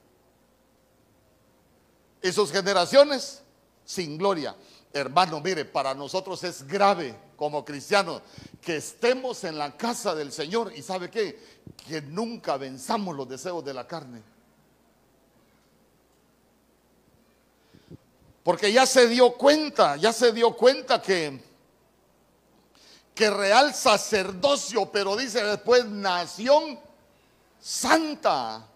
[2.22, 3.42] Y sus generaciones
[3.84, 4.54] sin gloria.
[4.92, 8.20] Hermano, mire, para nosotros es grave como cristianos
[8.60, 11.40] que estemos en la casa del Señor y sabe qué,
[11.88, 14.22] que nunca venzamos los deseos de la carne.
[18.42, 21.42] Porque ya se dio cuenta, ya se dio cuenta que
[23.14, 26.78] que real sacerdocio, pero dice después nación
[27.58, 28.66] santa.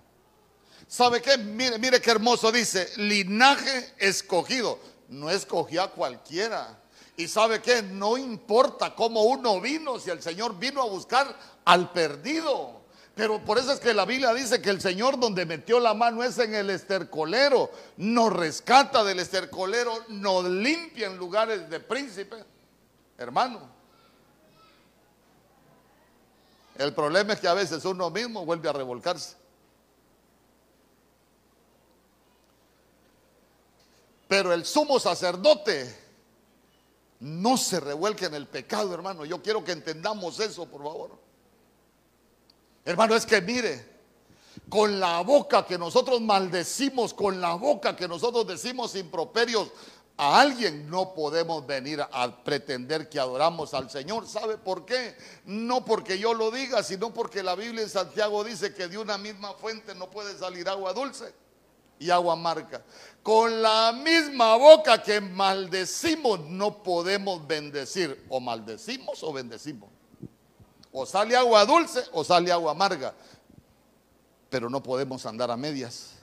[0.88, 1.36] ¿Sabe qué?
[1.36, 4.78] Mire, mire qué hermoso dice, linaje escogido.
[5.10, 6.78] No escogía a cualquiera.
[7.16, 7.82] Y sabe qué?
[7.82, 12.82] No importa cómo uno vino, si el Señor vino a buscar al perdido.
[13.14, 16.24] Pero por eso es que la Biblia dice que el Señor donde metió la mano
[16.24, 22.44] es en el estercolero, nos rescata del estercolero, nos limpia en lugares de príncipe.
[23.16, 23.60] Hermano,
[26.76, 29.36] el problema es que a veces uno mismo vuelve a revolcarse.
[34.26, 36.03] Pero el sumo sacerdote
[37.24, 39.24] no se revuelque en el pecado, hermano.
[39.24, 41.18] Yo quiero que entendamos eso, por favor.
[42.84, 43.88] Hermano, es que mire,
[44.68, 49.70] con la boca que nosotros maldecimos, con la boca que nosotros decimos improperios
[50.18, 54.28] a alguien no podemos venir a pretender que adoramos al Señor.
[54.28, 55.16] ¿Sabe por qué?
[55.46, 59.16] No porque yo lo diga, sino porque la Biblia en Santiago dice que de una
[59.16, 61.32] misma fuente no puede salir agua dulce
[61.98, 62.82] y agua amarga.
[63.22, 68.24] Con la misma boca que maldecimos no podemos bendecir.
[68.28, 69.90] O maldecimos o bendecimos.
[70.92, 73.14] O sale agua dulce o sale agua amarga.
[74.50, 76.14] Pero no podemos andar a medias.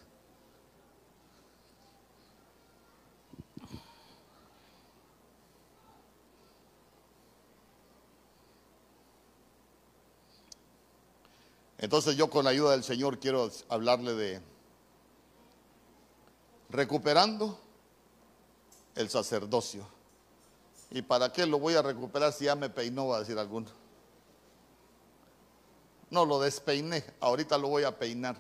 [11.81, 14.50] Entonces yo con la ayuda del Señor quiero hablarle de
[16.71, 17.59] recuperando
[18.95, 19.85] el sacerdocio.
[20.89, 23.67] ¿Y para qué lo voy a recuperar si ya me peinó, va a decir alguno?
[26.09, 28.37] No, lo despeiné, ahorita lo voy a peinar.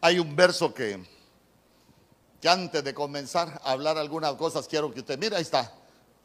[0.00, 1.14] Hay un verso que
[2.44, 5.72] que antes de comenzar a hablar algunas cosas, quiero que usted, mire, ahí está,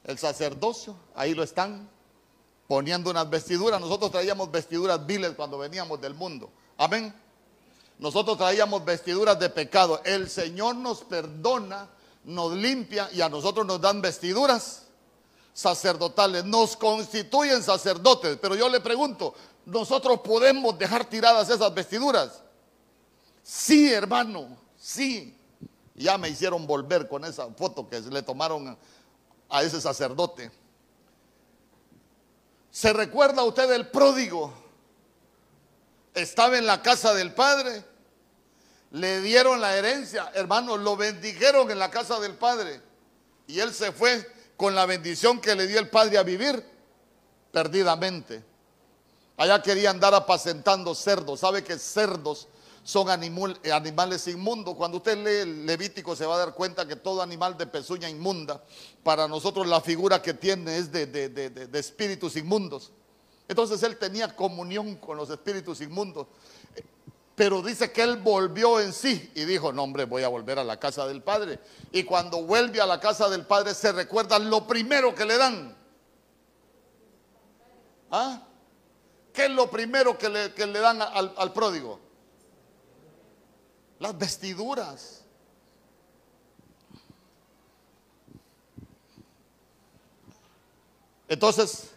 [0.04, 1.90] el sacerdocio, ahí lo están
[2.70, 3.82] poniendo unas vestiduras.
[3.82, 6.52] Nosotros traíamos vestiduras viles cuando veníamos del mundo.
[6.78, 7.12] Amén.
[7.98, 10.00] Nosotros traíamos vestiduras de pecado.
[10.06, 11.90] El Señor nos perdona,
[12.26, 14.84] nos limpia y a nosotros nos dan vestiduras
[15.52, 16.46] sacerdotales.
[16.46, 18.38] Nos constituyen sacerdotes.
[18.40, 19.34] Pero yo le pregunto,
[19.66, 22.44] ¿nosotros podemos dejar tiradas esas vestiduras?
[23.42, 25.36] Sí, hermano, sí.
[25.96, 28.78] Ya me hicieron volver con esa foto que le tomaron
[29.50, 30.52] a ese sacerdote.
[32.72, 34.54] ¿Se recuerda usted del pródigo?
[36.14, 37.84] Estaba en la casa del padre,
[38.92, 42.82] le dieron la herencia, hermanos, lo bendijeron en la casa del padre.
[43.48, 44.28] Y él se fue
[44.58, 46.64] con la bendición que le dio el padre a vivir
[47.52, 48.44] perdidamente.
[49.38, 52.48] Allá quería andar apacentando cerdos, sabe que cerdos
[52.90, 54.74] son animales inmundos.
[54.74, 58.10] Cuando usted lee el Levítico se va a dar cuenta que todo animal de pezuña
[58.10, 58.64] inmunda,
[59.04, 62.92] para nosotros la figura que tiene es de, de espíritus inmundos.
[63.48, 66.26] Entonces él tenía comunión con los espíritus inmundos.
[67.36, 70.64] Pero dice que él volvió en sí y dijo, no hombre, voy a volver a
[70.64, 71.60] la casa del Padre.
[71.92, 75.78] Y cuando vuelve a la casa del Padre se recuerda lo primero que le dan.
[78.10, 78.42] ¿Ah?
[79.32, 82.09] ¿Qué es lo primero que le, dan al pródigo?
[84.00, 85.24] Las vestiduras.
[91.28, 91.92] Entonces,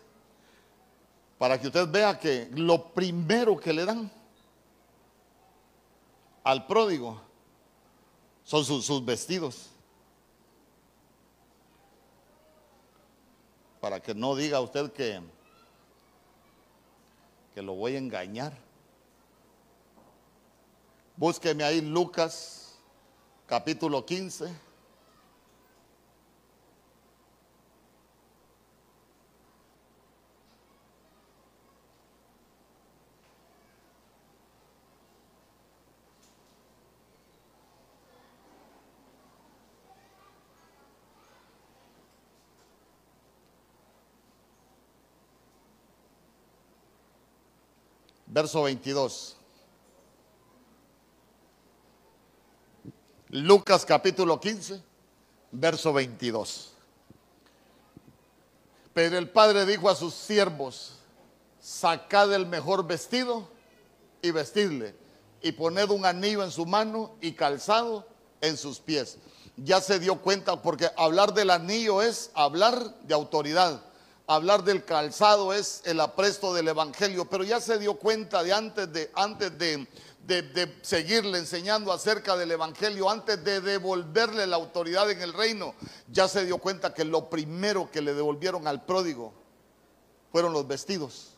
[1.38, 4.10] para que usted vea que lo primero que le dan
[6.44, 7.20] al pródigo
[8.44, 9.70] son sus, vestidos.
[13.80, 15.20] Para que no diga usted que,
[17.54, 18.52] que lo voy a engañar.
[21.22, 22.74] Búsqueme ahí Lucas
[23.46, 24.52] capítulo 15.
[48.26, 49.41] Verso 22.
[53.34, 54.78] Lucas capítulo 15,
[55.52, 56.74] verso 22.
[58.92, 60.96] Pero el padre dijo a sus siervos,
[61.58, 63.48] sacad el mejor vestido
[64.20, 64.94] y vestidle,
[65.40, 68.06] y poned un anillo en su mano y calzado
[68.42, 69.16] en sus pies.
[69.56, 73.82] Ya se dio cuenta, porque hablar del anillo es hablar de autoridad,
[74.26, 78.92] hablar del calzado es el apresto del evangelio, pero ya se dio cuenta de antes
[78.92, 79.88] de, antes de,
[80.26, 85.74] de, seguirle enseñando acerca del Evangelio, antes de devolverle la autoridad en el reino,
[86.08, 89.32] ya se dio cuenta que lo primero que le devolvieron al pródigo
[90.30, 91.32] fueron los vestidos.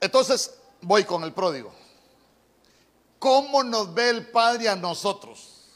[0.00, 1.72] Entonces voy con el pródigo.
[3.18, 5.68] ¿Cómo nos ve el Padre a nosotros?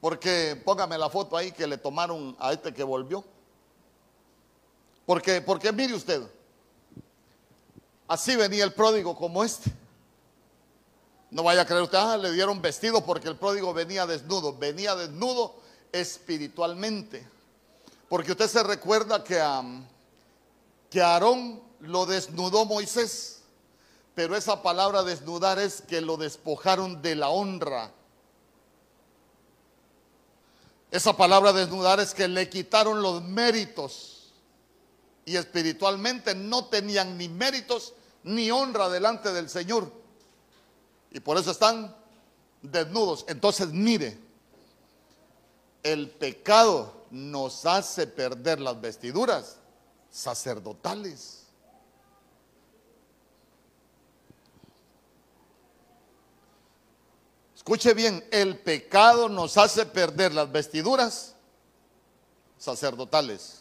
[0.00, 3.24] Porque póngame la foto ahí que le tomaron a este que volvió.
[5.10, 6.22] Porque, porque mire usted,
[8.06, 9.68] así venía el pródigo como este.
[11.32, 14.56] No vaya a creer usted, ah, le dieron vestido porque el pródigo venía desnudo.
[14.56, 15.56] Venía desnudo
[15.90, 17.26] espiritualmente.
[18.08, 19.64] Porque usted se recuerda que a,
[20.88, 23.40] que Aarón lo desnudó Moisés.
[24.14, 27.90] Pero esa palabra desnudar es que lo despojaron de la honra.
[30.92, 34.19] Esa palabra desnudar es que le quitaron los méritos
[35.30, 39.92] y espiritualmente no tenían ni méritos ni honra delante del Señor.
[41.12, 41.94] Y por eso están
[42.62, 43.24] desnudos.
[43.28, 44.18] Entonces mire,
[45.84, 49.58] el pecado nos hace perder las vestiduras
[50.10, 51.44] sacerdotales.
[57.54, 61.36] Escuche bien, el pecado nos hace perder las vestiduras
[62.58, 63.59] sacerdotales.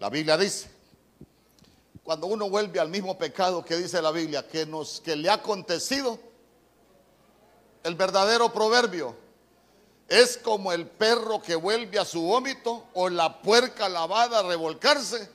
[0.00, 0.70] La Biblia dice,
[2.02, 5.34] cuando uno vuelve al mismo pecado que dice la Biblia, que, nos, que le ha
[5.34, 6.18] acontecido,
[7.84, 9.14] el verdadero proverbio
[10.08, 15.28] es como el perro que vuelve a su vómito o la puerca lavada a revolcarse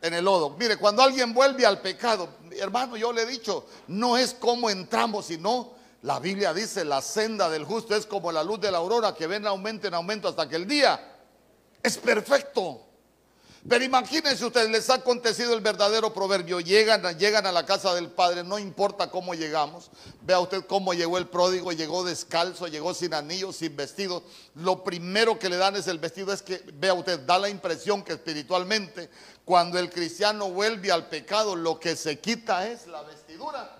[0.00, 0.50] en el lodo.
[0.50, 5.26] Mire, cuando alguien vuelve al pecado, hermano, yo le he dicho, no es como entramos,
[5.26, 9.16] sino la Biblia dice, la senda del justo es como la luz de la aurora
[9.16, 11.18] que ven aumento en aumento hasta que el día
[11.82, 12.91] es perfecto.
[13.68, 16.58] Pero imagínense ustedes, les ha acontecido el verdadero proverbio.
[16.58, 19.90] Llegan, llegan a la casa del Padre, no importa cómo llegamos.
[20.22, 24.24] Vea usted cómo llegó el pródigo, llegó descalzo, llegó sin anillos, sin vestido.
[24.56, 26.32] Lo primero que le dan es el vestido.
[26.32, 29.08] Es que, vea usted, da la impresión que espiritualmente,
[29.44, 33.78] cuando el cristiano vuelve al pecado, lo que se quita es la vestidura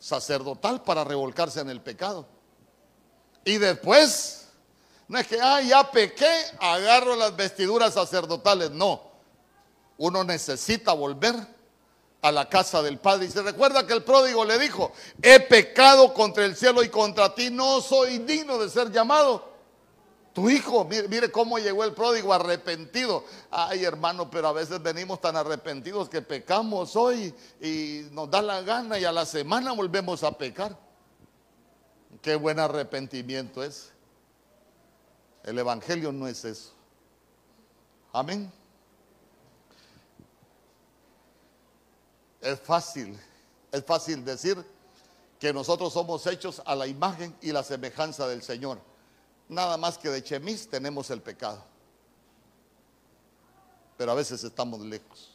[0.00, 2.26] sacerdotal para revolcarse en el pecado.
[3.44, 4.39] Y después
[5.10, 8.70] no es que, ah, ya pequé, agarro las vestiduras sacerdotales.
[8.70, 9.02] No.
[9.98, 11.34] Uno necesita volver
[12.22, 13.26] a la casa del Padre.
[13.26, 17.34] Y se recuerda que el pródigo le dijo, he pecado contra el cielo y contra
[17.34, 19.50] ti, no soy digno de ser llamado.
[20.32, 23.24] Tu hijo, mire, cómo llegó el pródigo arrepentido.
[23.50, 28.62] Ay, hermano, pero a veces venimos tan arrepentidos que pecamos hoy y nos da la
[28.62, 30.78] gana y a la semana volvemos a pecar.
[32.22, 33.90] Qué buen arrepentimiento es.
[35.44, 36.72] El Evangelio no es eso.
[38.12, 38.52] Amén.
[42.40, 43.18] Es fácil,
[43.70, 44.62] es fácil decir
[45.38, 48.78] que nosotros somos hechos a la imagen y la semejanza del Señor.
[49.48, 51.62] Nada más que de chemis tenemos el pecado.
[53.96, 55.29] Pero a veces estamos lejos.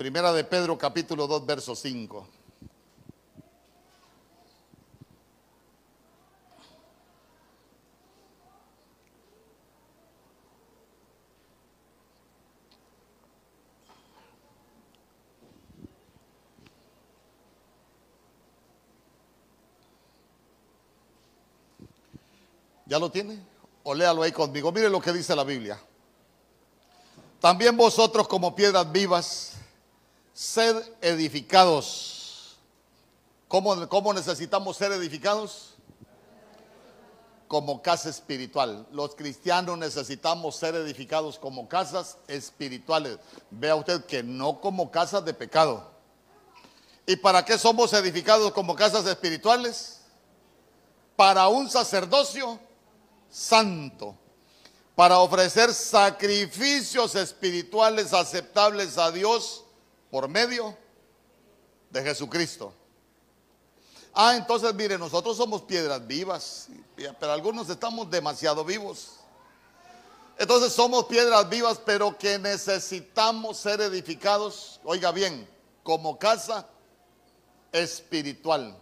[0.00, 2.26] Primera de Pedro capítulo 2, verso 5.
[22.86, 23.38] ¿Ya lo tiene?
[23.82, 24.72] O léalo ahí conmigo.
[24.72, 25.78] Mire lo que dice la Biblia.
[27.38, 29.59] También vosotros como piedras vivas
[30.32, 32.56] ser edificados.
[33.48, 35.74] ¿Cómo, ¿Cómo, necesitamos ser edificados?
[37.48, 38.86] Como casa espiritual.
[38.92, 43.18] Los cristianos necesitamos ser edificados como casas espirituales.
[43.50, 45.90] Vea usted que no como casas de pecado.
[47.06, 50.02] ¿Y para qué somos edificados como casas espirituales?
[51.16, 52.60] Para un sacerdocio
[53.28, 54.14] santo.
[54.94, 59.64] Para ofrecer sacrificios espirituales aceptables a Dios
[60.10, 60.76] por medio
[61.90, 62.72] de Jesucristo.
[64.12, 69.20] Ah, entonces mire, nosotros somos piedras vivas, pero algunos estamos demasiado vivos.
[70.36, 75.48] Entonces somos piedras vivas, pero que necesitamos ser edificados, oiga bien,
[75.82, 76.66] como casa
[77.72, 78.76] espiritual.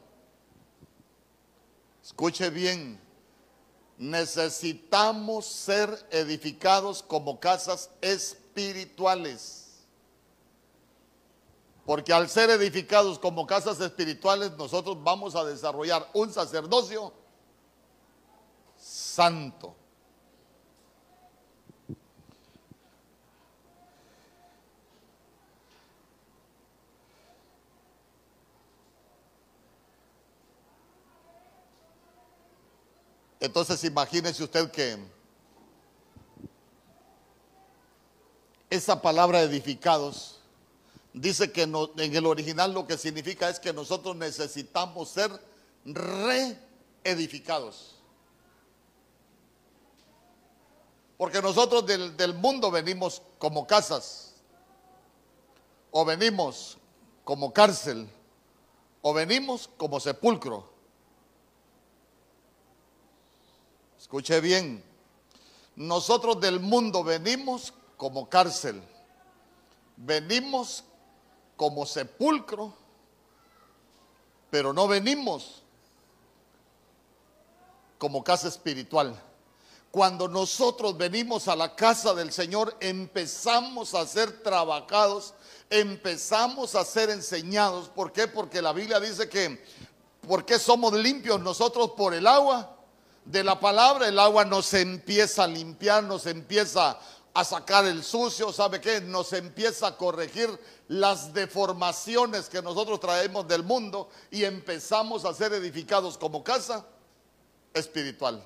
[2.03, 2.99] Escuche bien,
[3.99, 9.57] necesitamos ser edificados como casas espirituales.
[11.89, 17.14] Porque al ser edificados como casas espirituales, nosotros vamos a desarrollar un sacerdocio
[18.76, 19.74] santo.
[33.41, 34.99] Entonces imagínese usted que
[38.68, 40.38] esa palabra edificados
[41.21, 45.31] dice que en el original lo que significa es que nosotros necesitamos ser
[45.85, 47.97] reedificados.
[51.16, 54.35] Porque nosotros del, del mundo venimos como casas,
[55.91, 56.79] o venimos
[57.25, 58.09] como cárcel,
[59.03, 60.71] o venimos como sepulcro.
[63.99, 64.85] Escuche bien,
[65.75, 68.81] nosotros del mundo venimos como cárcel,
[69.97, 70.85] venimos
[71.59, 72.72] como sepulcro,
[74.48, 75.64] pero no venimos
[77.98, 79.20] como casa espiritual.
[79.90, 85.34] Cuando nosotros venimos a la casa del Señor, empezamos a ser trabajados,
[85.68, 87.88] empezamos a ser enseñados.
[87.88, 88.28] ¿Por qué?
[88.28, 89.61] Porque la Biblia dice que,
[90.28, 92.76] ¿por qué somos limpios nosotros por el agua?
[93.24, 96.98] De la palabra, el agua nos empieza a limpiar, nos empieza
[97.39, 99.01] a sacar el sucio, ¿sabe qué?
[99.01, 100.51] Nos empieza a corregir
[100.89, 106.84] las deformaciones que nosotros traemos del mundo y empezamos a ser edificados como casa
[107.72, 108.45] espiritual.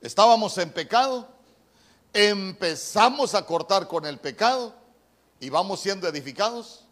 [0.00, 1.28] Estábamos en pecado,
[2.14, 4.74] empezamos a cortar con el pecado
[5.38, 6.86] y vamos siendo edificados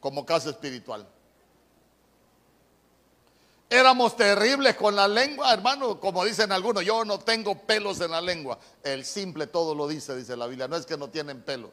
[0.00, 1.06] como casa espiritual.
[3.70, 8.20] Éramos terribles con la lengua, hermano, como dicen algunos, yo no tengo pelos en la
[8.20, 8.58] lengua.
[8.82, 11.70] El simple todo lo dice, dice la Biblia, no es que no tienen pelo.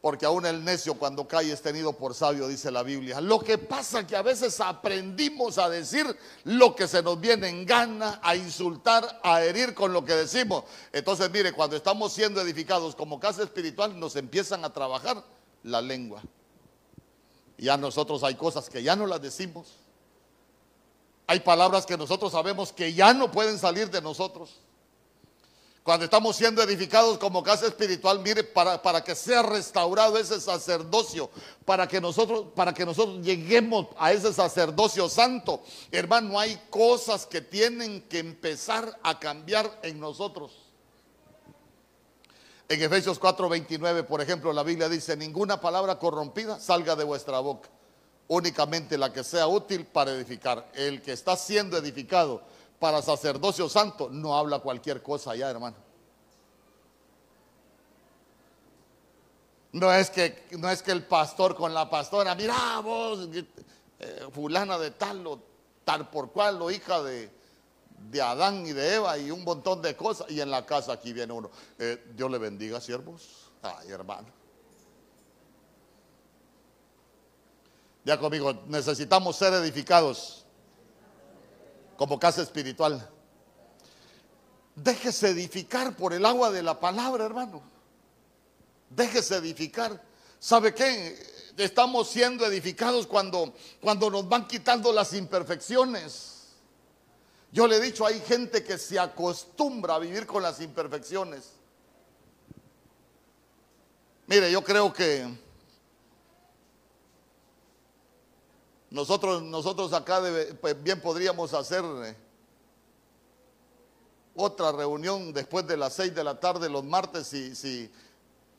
[0.00, 3.20] Porque aún el necio cuando cae es tenido por sabio, dice la Biblia.
[3.20, 6.06] Lo que pasa es que a veces aprendimos a decir
[6.44, 10.62] lo que se nos viene en gana, a insultar, a herir con lo que decimos.
[10.92, 15.22] Entonces, mire, cuando estamos siendo edificados como casa espiritual, nos empiezan a trabajar
[15.64, 16.22] la lengua.
[17.58, 19.79] Y a nosotros hay cosas que ya no las decimos.
[21.30, 24.50] Hay palabras que nosotros sabemos que ya no pueden salir de nosotros.
[25.84, 31.30] Cuando estamos siendo edificados como casa espiritual, mire, para, para, que sea restaurado ese sacerdocio,
[31.64, 35.62] para que, nosotros, para que nosotros lleguemos a ese sacerdocio santo,
[35.92, 40.50] hermano, hay cosas que tienen que empezar a cambiar en nosotros.
[42.68, 47.70] En Efesios 4:29, por ejemplo, la Biblia dice, ninguna palabra corrompida salga de vuestra boca,
[48.30, 50.70] únicamente la que sea útil para edificar.
[50.74, 52.42] El que está siendo edificado
[52.78, 55.76] para sacerdocio santo, no habla cualquier cosa ya, hermano.
[59.72, 63.28] No es que, no es que el pastor con la pastora, mira vos,
[63.98, 65.40] eh, fulana de tal o
[65.84, 67.30] tal por cual, o hija de,
[68.10, 70.30] de, Adán y de Eva y un montón de cosas.
[70.30, 71.50] Y en la casa aquí viene uno.
[71.78, 73.50] Eh, Dios le bendiga, siervos.
[73.62, 74.39] Ay, hermano.
[78.10, 80.44] Ya conmigo, necesitamos ser edificados
[81.96, 83.08] como casa espiritual.
[84.74, 87.62] Déjese edificar por el agua de la palabra, hermano.
[88.88, 90.02] Déjese edificar.
[90.40, 91.24] ¿Sabe qué?
[91.56, 96.48] Estamos siendo edificados cuando, cuando nos van quitando las imperfecciones.
[97.52, 101.52] Yo le he dicho, hay gente que se acostumbra a vivir con las imperfecciones.
[104.26, 105.28] Mire, yo creo que
[108.90, 110.20] Nosotros, nosotros acá
[110.60, 112.16] pues bien podríamos hacer eh,
[114.34, 117.90] otra reunión después de las seis de la tarde los martes si, si,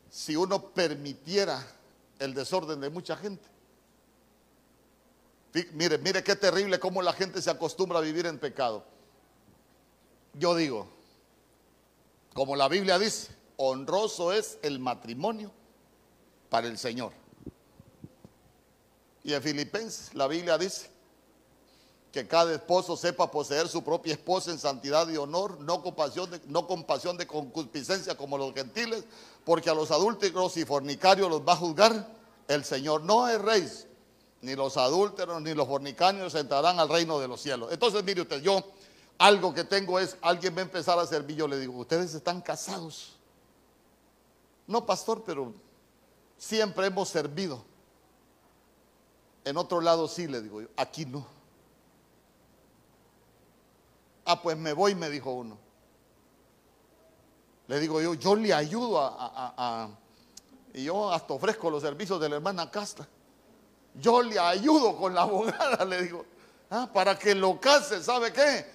[0.10, 1.66] si uno permitiera
[2.20, 3.46] el desorden de mucha gente.
[5.74, 8.86] Mire, mire qué terrible cómo la gente se acostumbra a vivir en pecado.
[10.34, 10.88] Yo digo,
[12.34, 15.52] como la Biblia dice, honroso es el matrimonio
[16.50, 17.21] para el Señor.
[19.24, 20.90] Y en Filipenses la Biblia dice
[22.12, 26.30] que cada esposo sepa poseer su propia esposa en santidad y honor, no con pasión
[26.30, 26.68] de, no
[27.18, 29.06] de concupiscencia como los gentiles,
[29.46, 32.08] porque a los adúlteros y fornicarios los va a juzgar
[32.48, 33.04] el Señor.
[33.04, 33.68] No es rey,
[34.42, 37.72] ni los adúlteros, ni los fornicanios entrarán al reino de los cielos.
[37.72, 38.62] Entonces, mire usted, yo
[39.18, 42.42] algo que tengo es, alguien va a empezar a servir, yo le digo, ustedes están
[42.42, 43.14] casados.
[44.68, 45.54] No, pastor, pero
[46.38, 47.64] siempre hemos servido.
[49.44, 51.26] En otro lado sí, le digo yo, aquí no.
[54.26, 55.58] Ah, pues me voy, me dijo uno.
[57.68, 59.90] Le digo yo, yo le ayudo a,
[60.74, 63.08] y yo hasta ofrezco los servicios de la hermana Casta.
[63.96, 66.26] Yo le ayudo con la abogada, le digo,
[66.70, 68.66] ah, para que lo case, ¿sabe qué?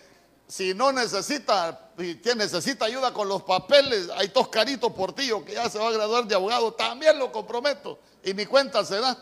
[0.49, 5.55] Si no necesita, si necesita ayuda con los papeles, hay dos caritos por tío que
[5.55, 9.17] ya se va a graduar de abogado, también lo comprometo y mi cuenta se da.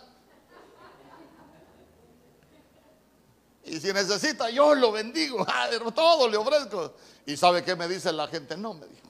[3.67, 6.93] Y si necesita, yo lo bendigo, ah, todo le ofrezco.
[7.27, 8.57] ¿Y sabe qué me dice la gente?
[8.57, 9.09] No, me dijo.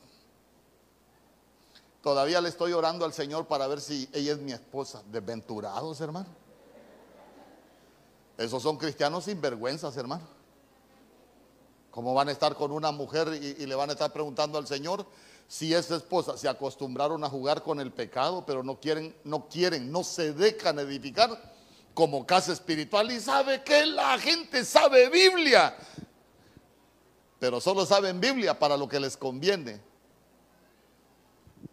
[2.03, 5.03] Todavía le estoy orando al Señor para ver si ella es mi esposa.
[5.11, 6.27] Desventurados, hermano.
[8.37, 10.27] Esos son cristianos sin vergüenzas, hermano.
[11.91, 15.07] ¿Cómo van a estar con una mujer y, le van a estar preguntando al Señor
[15.49, 16.37] si es esposa?
[16.37, 20.81] Se acostumbraron a jugar con el pecado, pero no quieren, no quieren, no se dejan
[20.81, 21.54] edificar
[21.95, 23.11] como casa espiritual.
[23.11, 25.75] Y sabe que la gente sabe Biblia,
[27.39, 29.81] pero solo saben Biblia para lo que les conviene.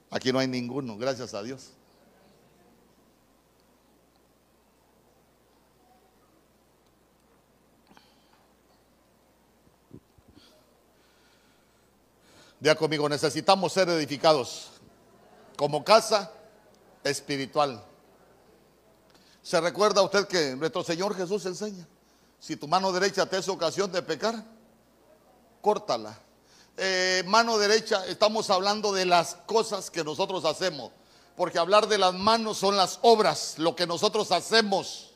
[0.09, 1.72] Aquí no hay ninguno, gracias a Dios.
[12.59, 14.69] Ya conmigo, necesitamos ser edificados
[15.57, 16.32] como casa
[17.03, 17.84] espiritual.
[19.42, 21.88] ¿Se recuerda usted que nuestro Señor Jesús enseña?
[22.39, 24.44] Si tu mano derecha te es ocasión de pecar,
[25.62, 26.18] córtala
[26.78, 30.92] eh, mano derecha, estamos hablando de las cosas que nosotros hacemos.
[31.36, 35.11] Porque hablar de las manos son las obras, lo que nosotros hacemos.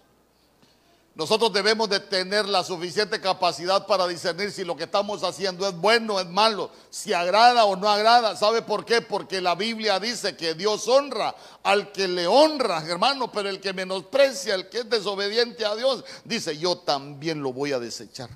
[1.16, 5.74] Nosotros debemos de tener la suficiente capacidad para discernir si lo que estamos haciendo es
[5.74, 8.36] bueno o es malo, si agrada o no agrada.
[8.36, 9.02] ¿Sabe por qué?
[9.02, 13.72] Porque la Biblia dice que Dios honra al que le honra, hermano, pero el que
[13.72, 18.30] menosprecia, el que es desobediente a Dios, dice, yo también lo voy a desechar.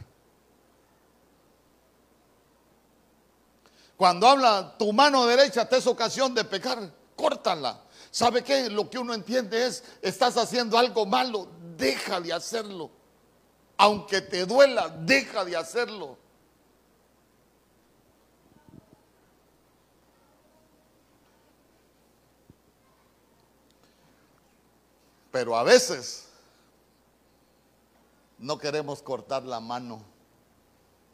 [3.97, 7.81] Cuando habla tu mano derecha te es ocasión de pecar, córtala.
[8.11, 8.69] ¿Sabe qué?
[8.69, 11.47] Lo que uno entiende es, estás haciendo algo malo,
[11.79, 12.91] deja de hacerlo.
[13.77, 16.17] Aunque te duela, deja de hacerlo.
[25.31, 26.27] Pero a veces
[28.37, 30.01] no queremos cortar la mano.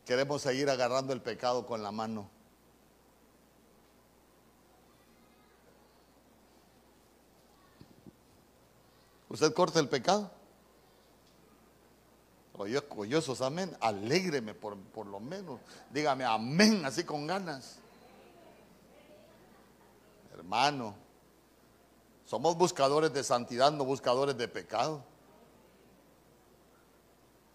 [0.06, 2.30] Queremos seguir agarrando el pecado con la mano.
[9.30, 10.32] ¿Usted corta el pecado?
[13.18, 13.76] Esos amén.
[13.80, 15.60] Alégreme por, por lo menos.
[15.92, 17.78] Dígame amén, así con ganas.
[20.34, 20.96] Hermano,
[22.26, 25.04] somos buscadores de santidad, no buscadores de pecado.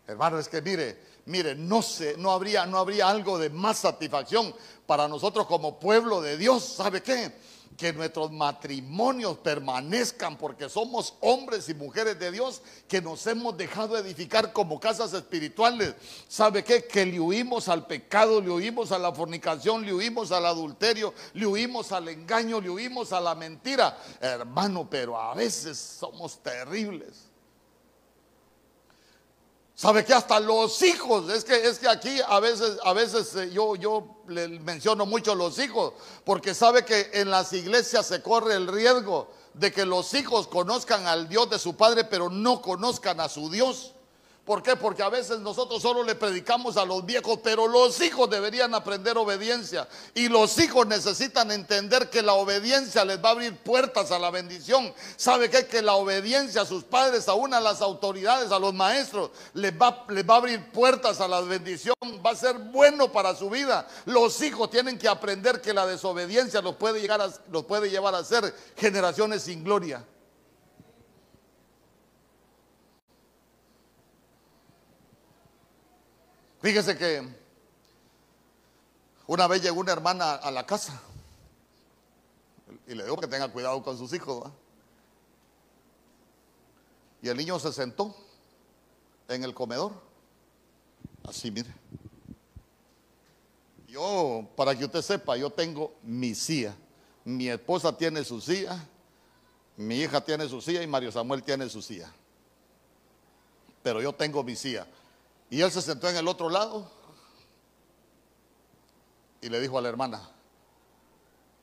[0.06, 4.54] Hermano, es que mire, mire, no sé, no habría, no habría algo de más satisfacción
[4.86, 6.64] para nosotros como pueblo de Dios.
[6.64, 7.32] ¿Sabe qué?
[7.76, 13.96] Que nuestros matrimonios permanezcan porque somos hombres y mujeres de Dios que nos hemos dejado
[13.96, 15.94] edificar como casas espirituales.
[16.28, 16.84] ¿Sabe qué?
[16.84, 21.46] Que le huimos al pecado, le huimos a la fornicación, le huimos al adulterio, le
[21.46, 23.96] huimos al engaño, le huimos a la mentira.
[24.20, 27.29] Hermano, pero a veces somos terribles.
[29.80, 31.30] ¿Sabe que hasta los hijos?
[31.30, 35.34] Es que, es que aquí a veces, a veces eh, yo, yo le menciono mucho
[35.34, 40.12] los hijos, porque sabe que en las iglesias se corre el riesgo de que los
[40.12, 43.94] hijos conozcan al Dios de su padre, pero no conozcan a su Dios.
[44.50, 44.74] ¿Por qué?
[44.74, 49.16] Porque a veces nosotros solo le predicamos a los viejos, pero los hijos deberían aprender
[49.16, 49.86] obediencia.
[50.12, 54.32] Y los hijos necesitan entender que la obediencia les va a abrir puertas a la
[54.32, 54.92] bendición.
[55.16, 55.68] ¿Sabe qué?
[55.68, 60.04] Que la obediencia a sus padres, aún a las autoridades, a los maestros, les va,
[60.08, 61.94] les va a abrir puertas a la bendición.
[62.02, 63.86] Va a ser bueno para su vida.
[64.04, 68.16] Los hijos tienen que aprender que la desobediencia los puede, llegar a, los puede llevar
[68.16, 70.04] a ser generaciones sin gloria.
[76.62, 77.26] Fíjese que
[79.26, 81.00] una vez llegó una hermana a la casa
[82.86, 84.50] y le dijo que tenga cuidado con sus hijos.
[87.22, 88.14] Y el niño se sentó
[89.28, 89.92] en el comedor.
[91.22, 91.72] Así, mire.
[93.86, 96.74] Yo, para que usted sepa, yo tengo mi silla.
[97.24, 98.82] Mi esposa tiene su silla,
[99.76, 102.10] mi hija tiene su silla y Mario Samuel tiene su silla.
[103.82, 104.86] pero yo tengo mi silla.
[105.50, 106.88] Y él se sentó en el otro lado
[109.40, 110.30] y le dijo a la hermana,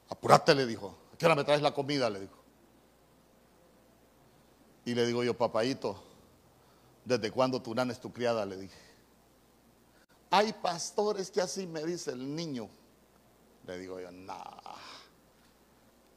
[0.09, 2.09] apurate, le dijo, ¿a qué hora me traes la comida?
[2.09, 2.37] Le dijo.
[4.83, 6.03] Y le digo yo, papadito,
[7.05, 8.45] ¿desde cuándo tu nana es tu criada?
[8.45, 8.77] Le dije.
[10.31, 12.69] Hay pastores que así me dice el niño.
[13.65, 14.43] Le digo yo, no,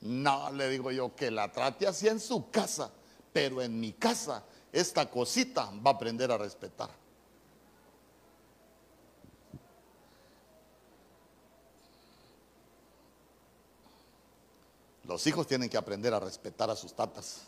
[0.01, 2.91] no, le digo yo, que la trate así en su casa,
[3.33, 6.91] pero en mi casa esta cosita va a aprender a respetar.
[15.11, 17.41] Los hijos tienen que aprender a respetar a sus tatas.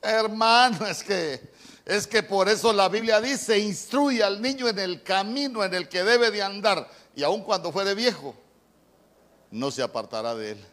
[0.00, 1.52] Hermano, es que
[1.84, 5.86] es que por eso la Biblia dice, instruye al niño en el camino en el
[5.86, 8.34] que debe de andar y aun cuando fuere viejo
[9.50, 10.66] no se apartará de él.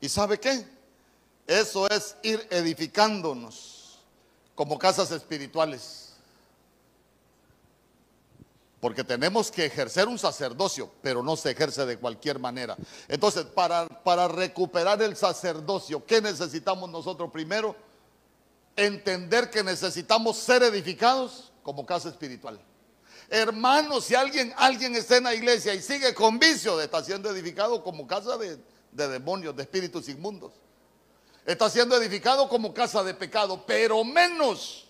[0.00, 0.66] ¿Y sabe qué?
[1.46, 4.00] Eso es ir edificándonos
[4.56, 6.05] como casas espirituales.
[8.86, 12.76] Porque tenemos que ejercer un sacerdocio, pero no se ejerce de cualquier manera.
[13.08, 17.74] Entonces, para, para recuperar el sacerdocio, ¿qué necesitamos nosotros primero?
[18.76, 22.60] Entender que necesitamos ser edificados como casa espiritual.
[23.28, 27.82] Hermanos, si alguien, alguien está en la iglesia y sigue con vicio, está siendo edificado
[27.82, 28.56] como casa de,
[28.92, 30.52] de demonios, de espíritus inmundos.
[31.44, 34.86] Está siendo edificado como casa de pecado, pero menos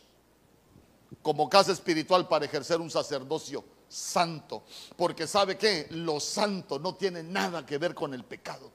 [1.22, 4.64] como casa espiritual para ejercer un sacerdocio santo.
[4.97, 8.70] Porque sabe que lo santo no tiene nada que ver con el pecado.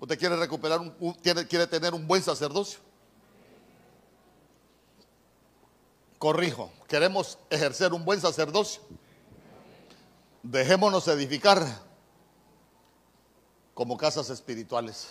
[0.00, 0.90] ¿Usted quiere recuperar, un,
[1.22, 2.78] quiere tener un buen sacerdocio?
[6.18, 8.82] Corrijo, queremos ejercer un buen sacerdocio.
[10.42, 11.64] Dejémonos edificar
[13.74, 15.08] como casas espirituales.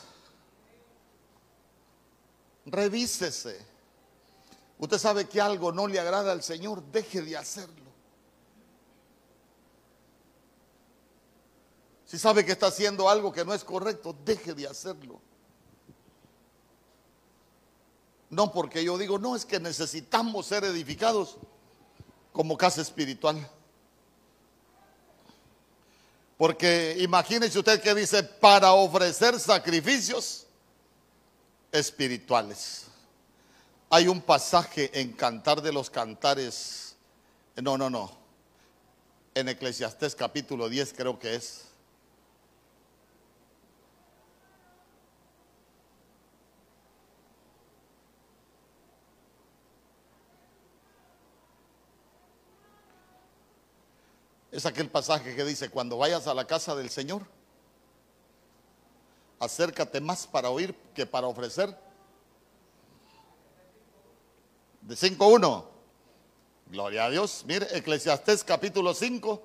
[2.67, 3.65] Revísese.
[4.77, 7.87] Usted sabe que algo no le agrada al Señor, deje de hacerlo.
[12.05, 15.19] Si sabe que está haciendo algo que no es correcto, deje de hacerlo.
[18.29, 21.37] No porque yo digo, no, es que necesitamos ser edificados
[22.33, 23.49] como casa espiritual.
[26.37, 30.46] Porque imagínese usted que dice, para ofrecer sacrificios
[31.71, 32.85] espirituales.
[33.89, 36.95] Hay un pasaje en Cantar de los Cantares,
[37.55, 38.11] no, no, no,
[39.33, 41.63] en Eclesiastés capítulo 10 creo que es.
[54.51, 57.36] Es aquel pasaje que dice, cuando vayas a la casa del Señor,
[59.39, 61.75] acércate más para oír que para ofrecer.
[64.81, 65.65] De 5.1.
[66.67, 67.43] Gloria a Dios.
[67.45, 69.41] Mire, Eclesiastés capítulo 5,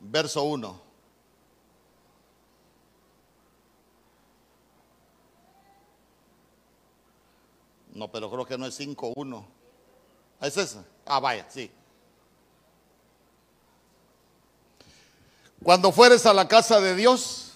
[0.00, 0.84] verso 1.
[7.94, 9.44] No, pero creo que no es 5.1.
[10.40, 10.84] ¿Es ese?
[11.06, 11.70] Ah, vaya, sí.
[15.64, 17.52] Cuando fueres a la casa de Dios,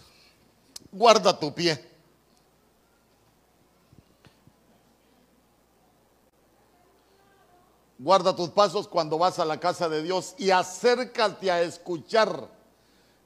[0.90, 1.84] guarda tu pie.
[7.98, 12.48] Guarda tus pasos cuando vas a la casa de Dios y acércate a escuchar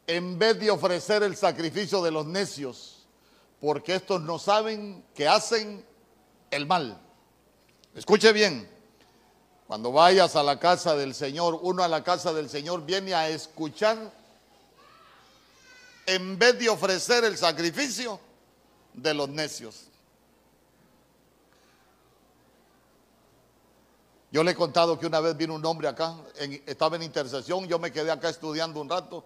[0.09, 3.07] en vez de ofrecer el sacrificio de los necios,
[3.61, 5.87] porque estos no saben que hacen
[6.51, 7.01] el mal.
[7.95, 8.69] Escuche bien,
[9.69, 13.29] cuando vayas a la casa del Señor, uno a la casa del Señor viene a
[13.29, 14.22] escuchar
[16.07, 18.19] en vez de ofrecer el sacrificio
[18.95, 19.89] de los necios.
[24.31, 26.17] Yo le he contado que una vez vino un hombre acá,
[26.67, 29.25] estaba en intercesión, yo me quedé acá estudiando un rato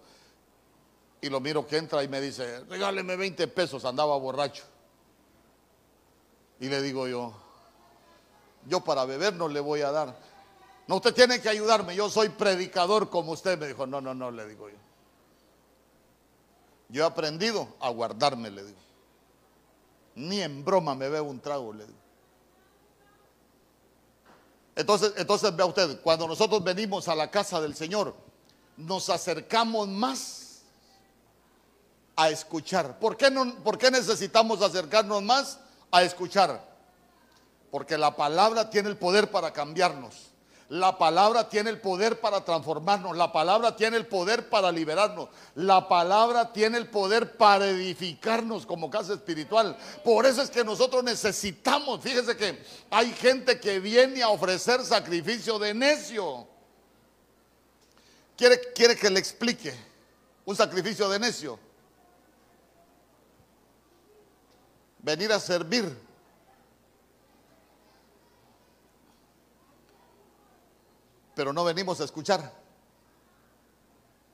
[1.21, 4.65] y lo miro que entra y me dice, regáleme 20 pesos, andaba borracho.
[6.59, 7.33] Y le digo yo,
[8.67, 10.15] yo para beber no le voy a dar.
[10.87, 13.57] No, usted tiene que ayudarme, yo soy predicador como usted.
[13.57, 14.75] Me dijo, no, no, no, le digo yo.
[16.89, 18.79] Yo he aprendido a guardarme, le digo.
[20.15, 21.99] Ni en broma me veo un trago, le digo.
[24.75, 28.15] Entonces, entonces vea usted, cuando nosotros venimos a la casa del Señor,
[28.77, 30.61] nos acercamos más
[32.15, 32.99] a escuchar.
[32.99, 35.59] ¿Por qué, no, ¿Por qué necesitamos acercarnos más
[35.91, 36.63] a escuchar?
[37.71, 40.26] Porque la palabra tiene el poder para cambiarnos.
[40.69, 43.15] La palabra tiene el poder para transformarnos.
[43.15, 45.29] La palabra tiene el poder para liberarnos.
[45.55, 49.77] La palabra tiene el poder para edificarnos como casa espiritual.
[50.03, 55.57] Por eso es que nosotros necesitamos, fíjese que hay gente que viene a ofrecer sacrificio
[55.57, 56.45] de necio.
[58.35, 59.73] ¿Quiere, quiere que le explique
[60.43, 61.57] un sacrificio de necio?
[64.99, 66.06] Venir a servir
[71.37, 72.51] pero no venimos a escuchar.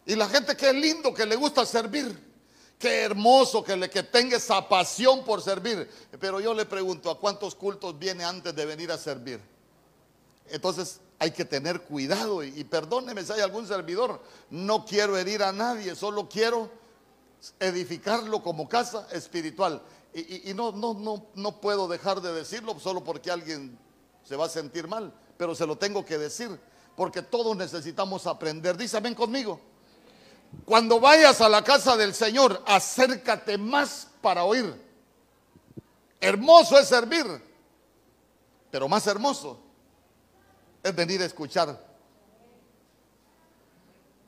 [0.05, 2.17] Y la gente que lindo, que le gusta servir,
[2.79, 5.89] qué hermoso que, le, que tenga esa pasión por servir.
[6.17, 9.41] Pero yo le pregunto, ¿a cuántos cultos viene antes de venir a servir?
[10.49, 15.43] Entonces hay que tener cuidado y, y perdóneme si hay algún servidor, no quiero herir
[15.43, 16.71] a nadie, solo quiero
[17.59, 19.81] edificarlo como casa espiritual.
[20.13, 23.77] Y, y, no, no, no, no puedo dejar de decirlo solo porque alguien
[24.23, 26.57] se va a sentir mal, pero se lo tengo que decir
[26.95, 28.77] porque todos necesitamos aprender.
[28.77, 29.59] Dice, ven conmigo.
[30.65, 34.81] Cuando vayas a la casa del Señor, acércate más para oír.
[36.19, 37.25] Hermoso es servir,
[38.71, 39.59] pero más hermoso
[40.81, 41.77] es venir a escuchar.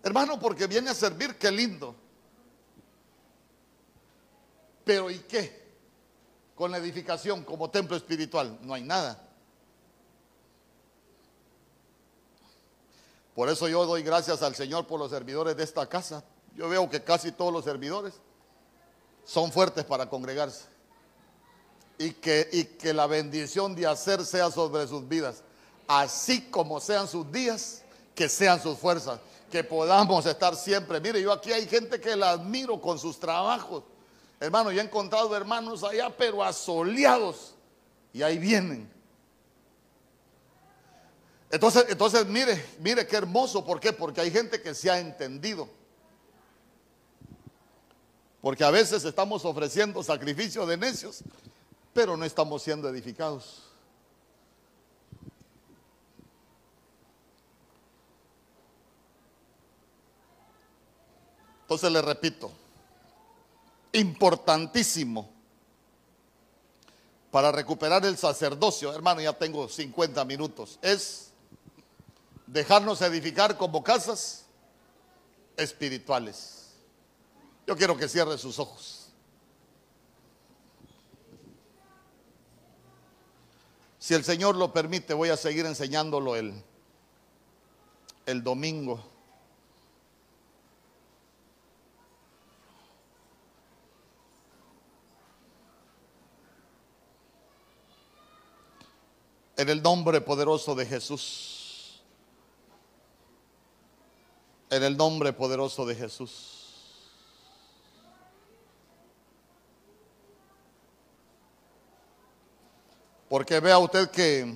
[0.04, 1.96] Hermano, porque viene a servir, qué lindo.
[4.84, 5.66] Pero ¿y qué?
[6.54, 9.25] Con la edificación como templo espiritual, no hay nada.
[13.36, 16.24] Por eso yo doy gracias al Señor por los servidores de esta casa.
[16.56, 18.14] Yo veo que casi todos los servidores
[19.26, 20.64] son fuertes para congregarse.
[21.98, 25.44] Y que, la bendición de hacer sea sobre sus vidas.
[25.86, 27.84] Así como sean sus días,
[28.16, 29.20] que sean sus fuerzas.
[29.52, 31.02] Que podamos estar siempre.
[31.02, 33.84] Mire, yo aquí hay gente que la admiro con sus trabajos.
[34.40, 37.54] Hermano, yo he encontrado hermanos allá, pero asoleados.
[38.14, 38.95] Y ahí vienen
[41.56, 43.64] entonces, entonces mire, mire qué hermoso.
[43.64, 43.94] ¿Por qué?
[43.94, 45.70] Porque hay gente que se ha entendido.
[48.42, 51.24] Porque a veces estamos ofreciendo sacrificio de necios,
[51.94, 53.64] pero no estamos siendo edificados.
[61.62, 62.52] Entonces le repito,
[63.94, 65.32] importantísimo
[67.32, 71.25] para recuperar el sacerdocio, hermano, ya tengo 50 minutos, es
[72.48, 74.46] dejarnos edificar como casas
[75.58, 76.74] espirituales.
[77.68, 79.06] Yo quiero que cierre sus ojos.
[83.98, 86.54] Si el Señor lo permite, voy a seguir enseñándolo el,
[88.28, 89.04] el domingo.
[99.58, 101.55] En el nombre poderoso de Jesús.
[104.76, 106.66] En el nombre poderoso de Jesús.
[113.30, 114.54] Porque vea usted que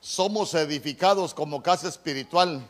[0.00, 2.66] somos edificados como casa espiritual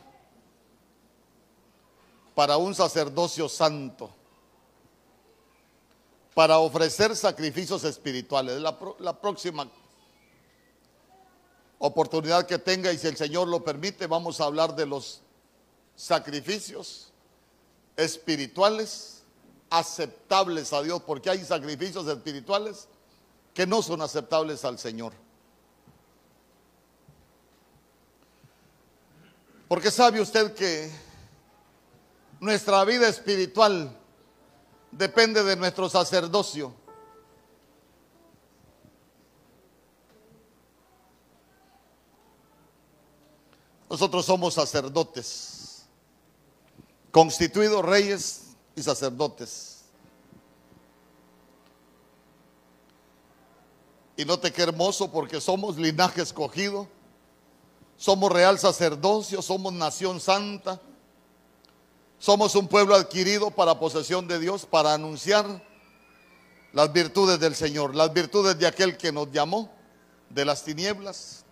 [2.34, 4.10] para un sacerdocio santo,
[6.34, 8.60] para ofrecer sacrificios espirituales.
[8.60, 9.70] La, la, próxima
[11.78, 15.20] oportunidad que tenga y si el Señor lo permite, vamos a hablar de los
[15.96, 17.12] sacrificios
[17.96, 19.22] espirituales
[19.70, 22.88] aceptables a Dios, porque hay sacrificios espirituales
[23.52, 25.12] que no son aceptables al Señor.
[29.68, 30.92] Porque sabe usted que
[32.40, 33.96] nuestra vida espiritual
[34.90, 36.74] depende de nuestro sacerdocio.
[43.88, 45.63] Nosotros somos sacerdotes
[47.14, 49.84] constituidos reyes y sacerdotes.
[54.16, 56.88] Y note qué hermoso porque somos linaje escogido,
[57.96, 60.80] somos real sacerdocio, somos nación santa,
[62.18, 65.62] somos un pueblo adquirido para posesión de Dios, para anunciar
[66.72, 69.70] las virtudes del Señor, las virtudes de aquel que nos llamó
[70.30, 71.44] de las tinieblas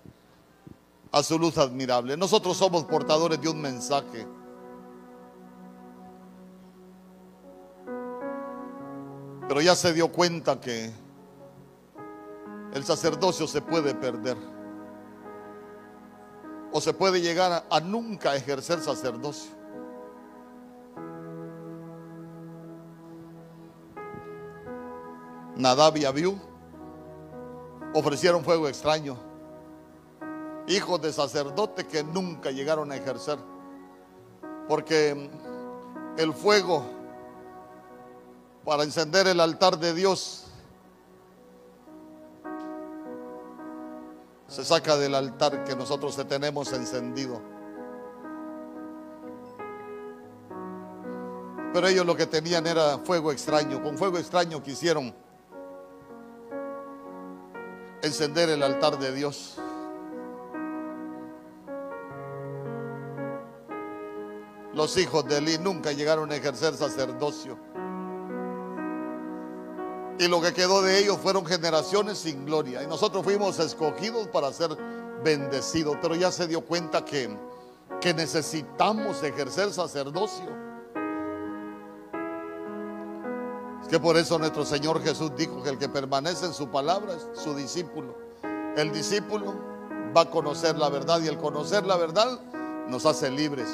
[1.12, 2.16] a su luz admirable.
[2.16, 4.26] Nosotros somos portadores de un mensaje
[9.48, 10.90] Pero ya se dio cuenta que
[12.72, 14.36] el sacerdocio se puede perder.
[16.72, 19.52] O se puede llegar a, nunca ejercer sacerdocio.
[25.56, 26.38] Nadab y Abiú
[27.92, 29.18] ofrecieron fuego extraño.
[30.66, 33.38] Hijos de sacerdote que nunca llegaron a ejercer.
[34.66, 35.30] Porque
[36.16, 37.01] el fuego
[38.64, 40.44] para encender el altar de Dios
[44.52, 47.40] se saca del altar que nosotros tenemos encendido.
[51.72, 53.82] Pero ellos lo que tenían era fuego extraño.
[53.82, 55.14] Con fuego extraño quisieron
[58.02, 59.56] encender el altar de Dios.
[64.74, 67.58] Los hijos de Eli nunca llegaron a ejercer sacerdocio.
[70.18, 72.82] Y lo que quedó de ellos fueron generaciones sin gloria.
[72.82, 74.70] Y nosotros fuimos escogidos para ser
[75.24, 75.96] bendecidos.
[76.00, 77.36] Pero ya se dio cuenta que,
[78.00, 80.72] que necesitamos ejercer sacerdocio.
[83.92, 87.38] que por eso nuestro Señor Jesús dijo que el que permanece en su palabra es
[87.38, 88.16] su discípulo.
[88.74, 89.54] El discípulo
[90.16, 92.40] va a conocer la verdad y el conocer la verdad
[92.88, 93.68] nos hace libres.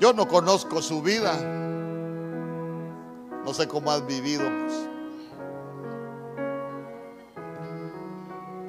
[0.00, 1.38] Yo no conozco su vida,
[3.44, 4.44] no sé cómo has vivido,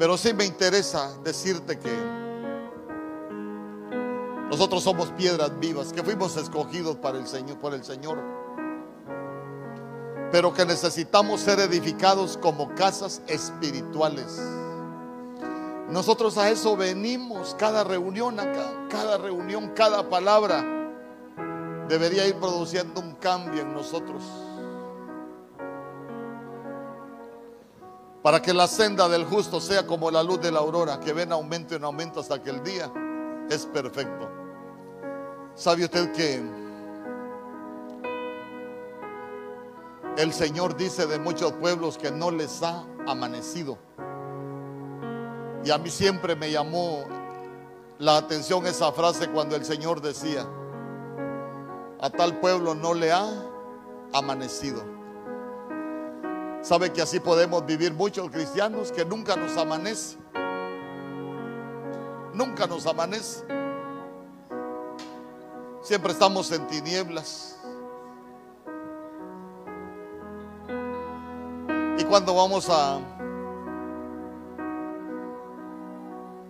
[0.01, 1.95] pero sí me interesa decirte que
[4.49, 8.17] nosotros somos piedras vivas que fuimos escogidos para el Señor, por el Señor.
[10.31, 14.41] Pero que necesitamos ser edificados como casas espirituales.
[15.89, 20.65] Nosotros a eso venimos, cada reunión acá, cada reunión, cada palabra
[21.87, 24.23] debería ir produciendo un cambio en nosotros.
[28.23, 31.31] Para que la senda del justo sea como la luz de la aurora, que ven
[31.31, 32.91] aumento en aumento hasta que el día
[33.49, 34.29] es perfecto.
[35.55, 36.41] ¿Sabe usted que
[40.17, 43.79] el Señor dice de muchos pueblos que no les ha amanecido?
[45.65, 47.05] Y a mí siempre me llamó
[47.97, 50.47] la atención esa frase cuando el Señor decía,
[51.99, 53.27] a tal pueblo no le ha
[54.13, 55.00] amanecido.
[56.61, 60.17] ¿Sabe que así podemos vivir muchos cristianos que nunca nos amanece?
[62.33, 63.43] Nunca nos amanece.
[65.81, 67.57] Siempre estamos en tinieblas.
[71.97, 72.99] Y cuando vamos a,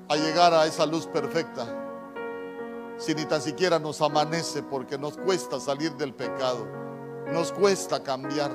[0.09, 1.65] a llegar a esa luz perfecta,
[2.97, 6.67] si ni tan siquiera nos amanece porque nos cuesta salir del pecado,
[7.31, 8.51] nos cuesta cambiar.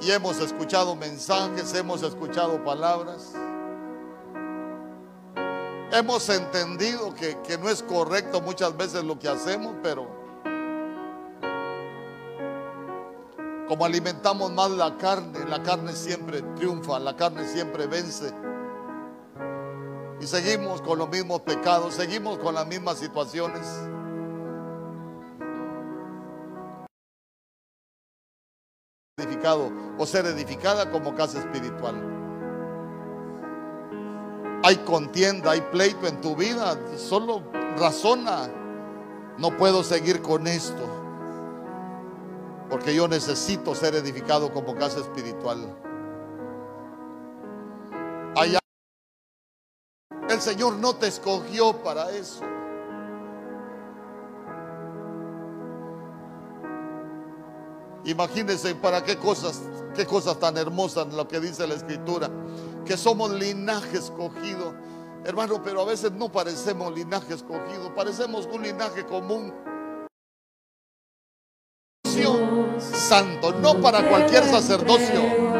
[0.00, 3.32] Y hemos escuchado mensajes, hemos escuchado palabras
[5.92, 10.06] Hemos entendido que, no es correcto muchas veces lo que hacemos, pero
[13.68, 18.32] como alimentamos más la carne, la carne siempre triunfa, la carne siempre vence.
[20.20, 23.64] Y seguimos con los mismos pecados, seguimos con las mismas situaciones.
[29.54, 32.16] O ser edificada como casa espiritual
[34.66, 37.40] hay contienda, hay pleito en tu vida, solo
[37.78, 38.50] razona.
[39.38, 40.82] No puedo seguir con esto.
[42.68, 45.72] Porque yo necesito ser edificado como casa espiritual.
[48.34, 48.58] Allá
[50.28, 52.42] el Señor no te escogió para eso.
[58.06, 59.62] Imagínense para qué cosas,
[59.94, 62.30] qué cosas tan hermosas lo que dice la escritura
[62.84, 64.74] que somos linaje escogido.
[65.24, 69.52] Hermano, pero a veces no parecemos linaje escogido, parecemos un linaje común.
[72.78, 75.55] Santo, no para cualquier sacerdocio.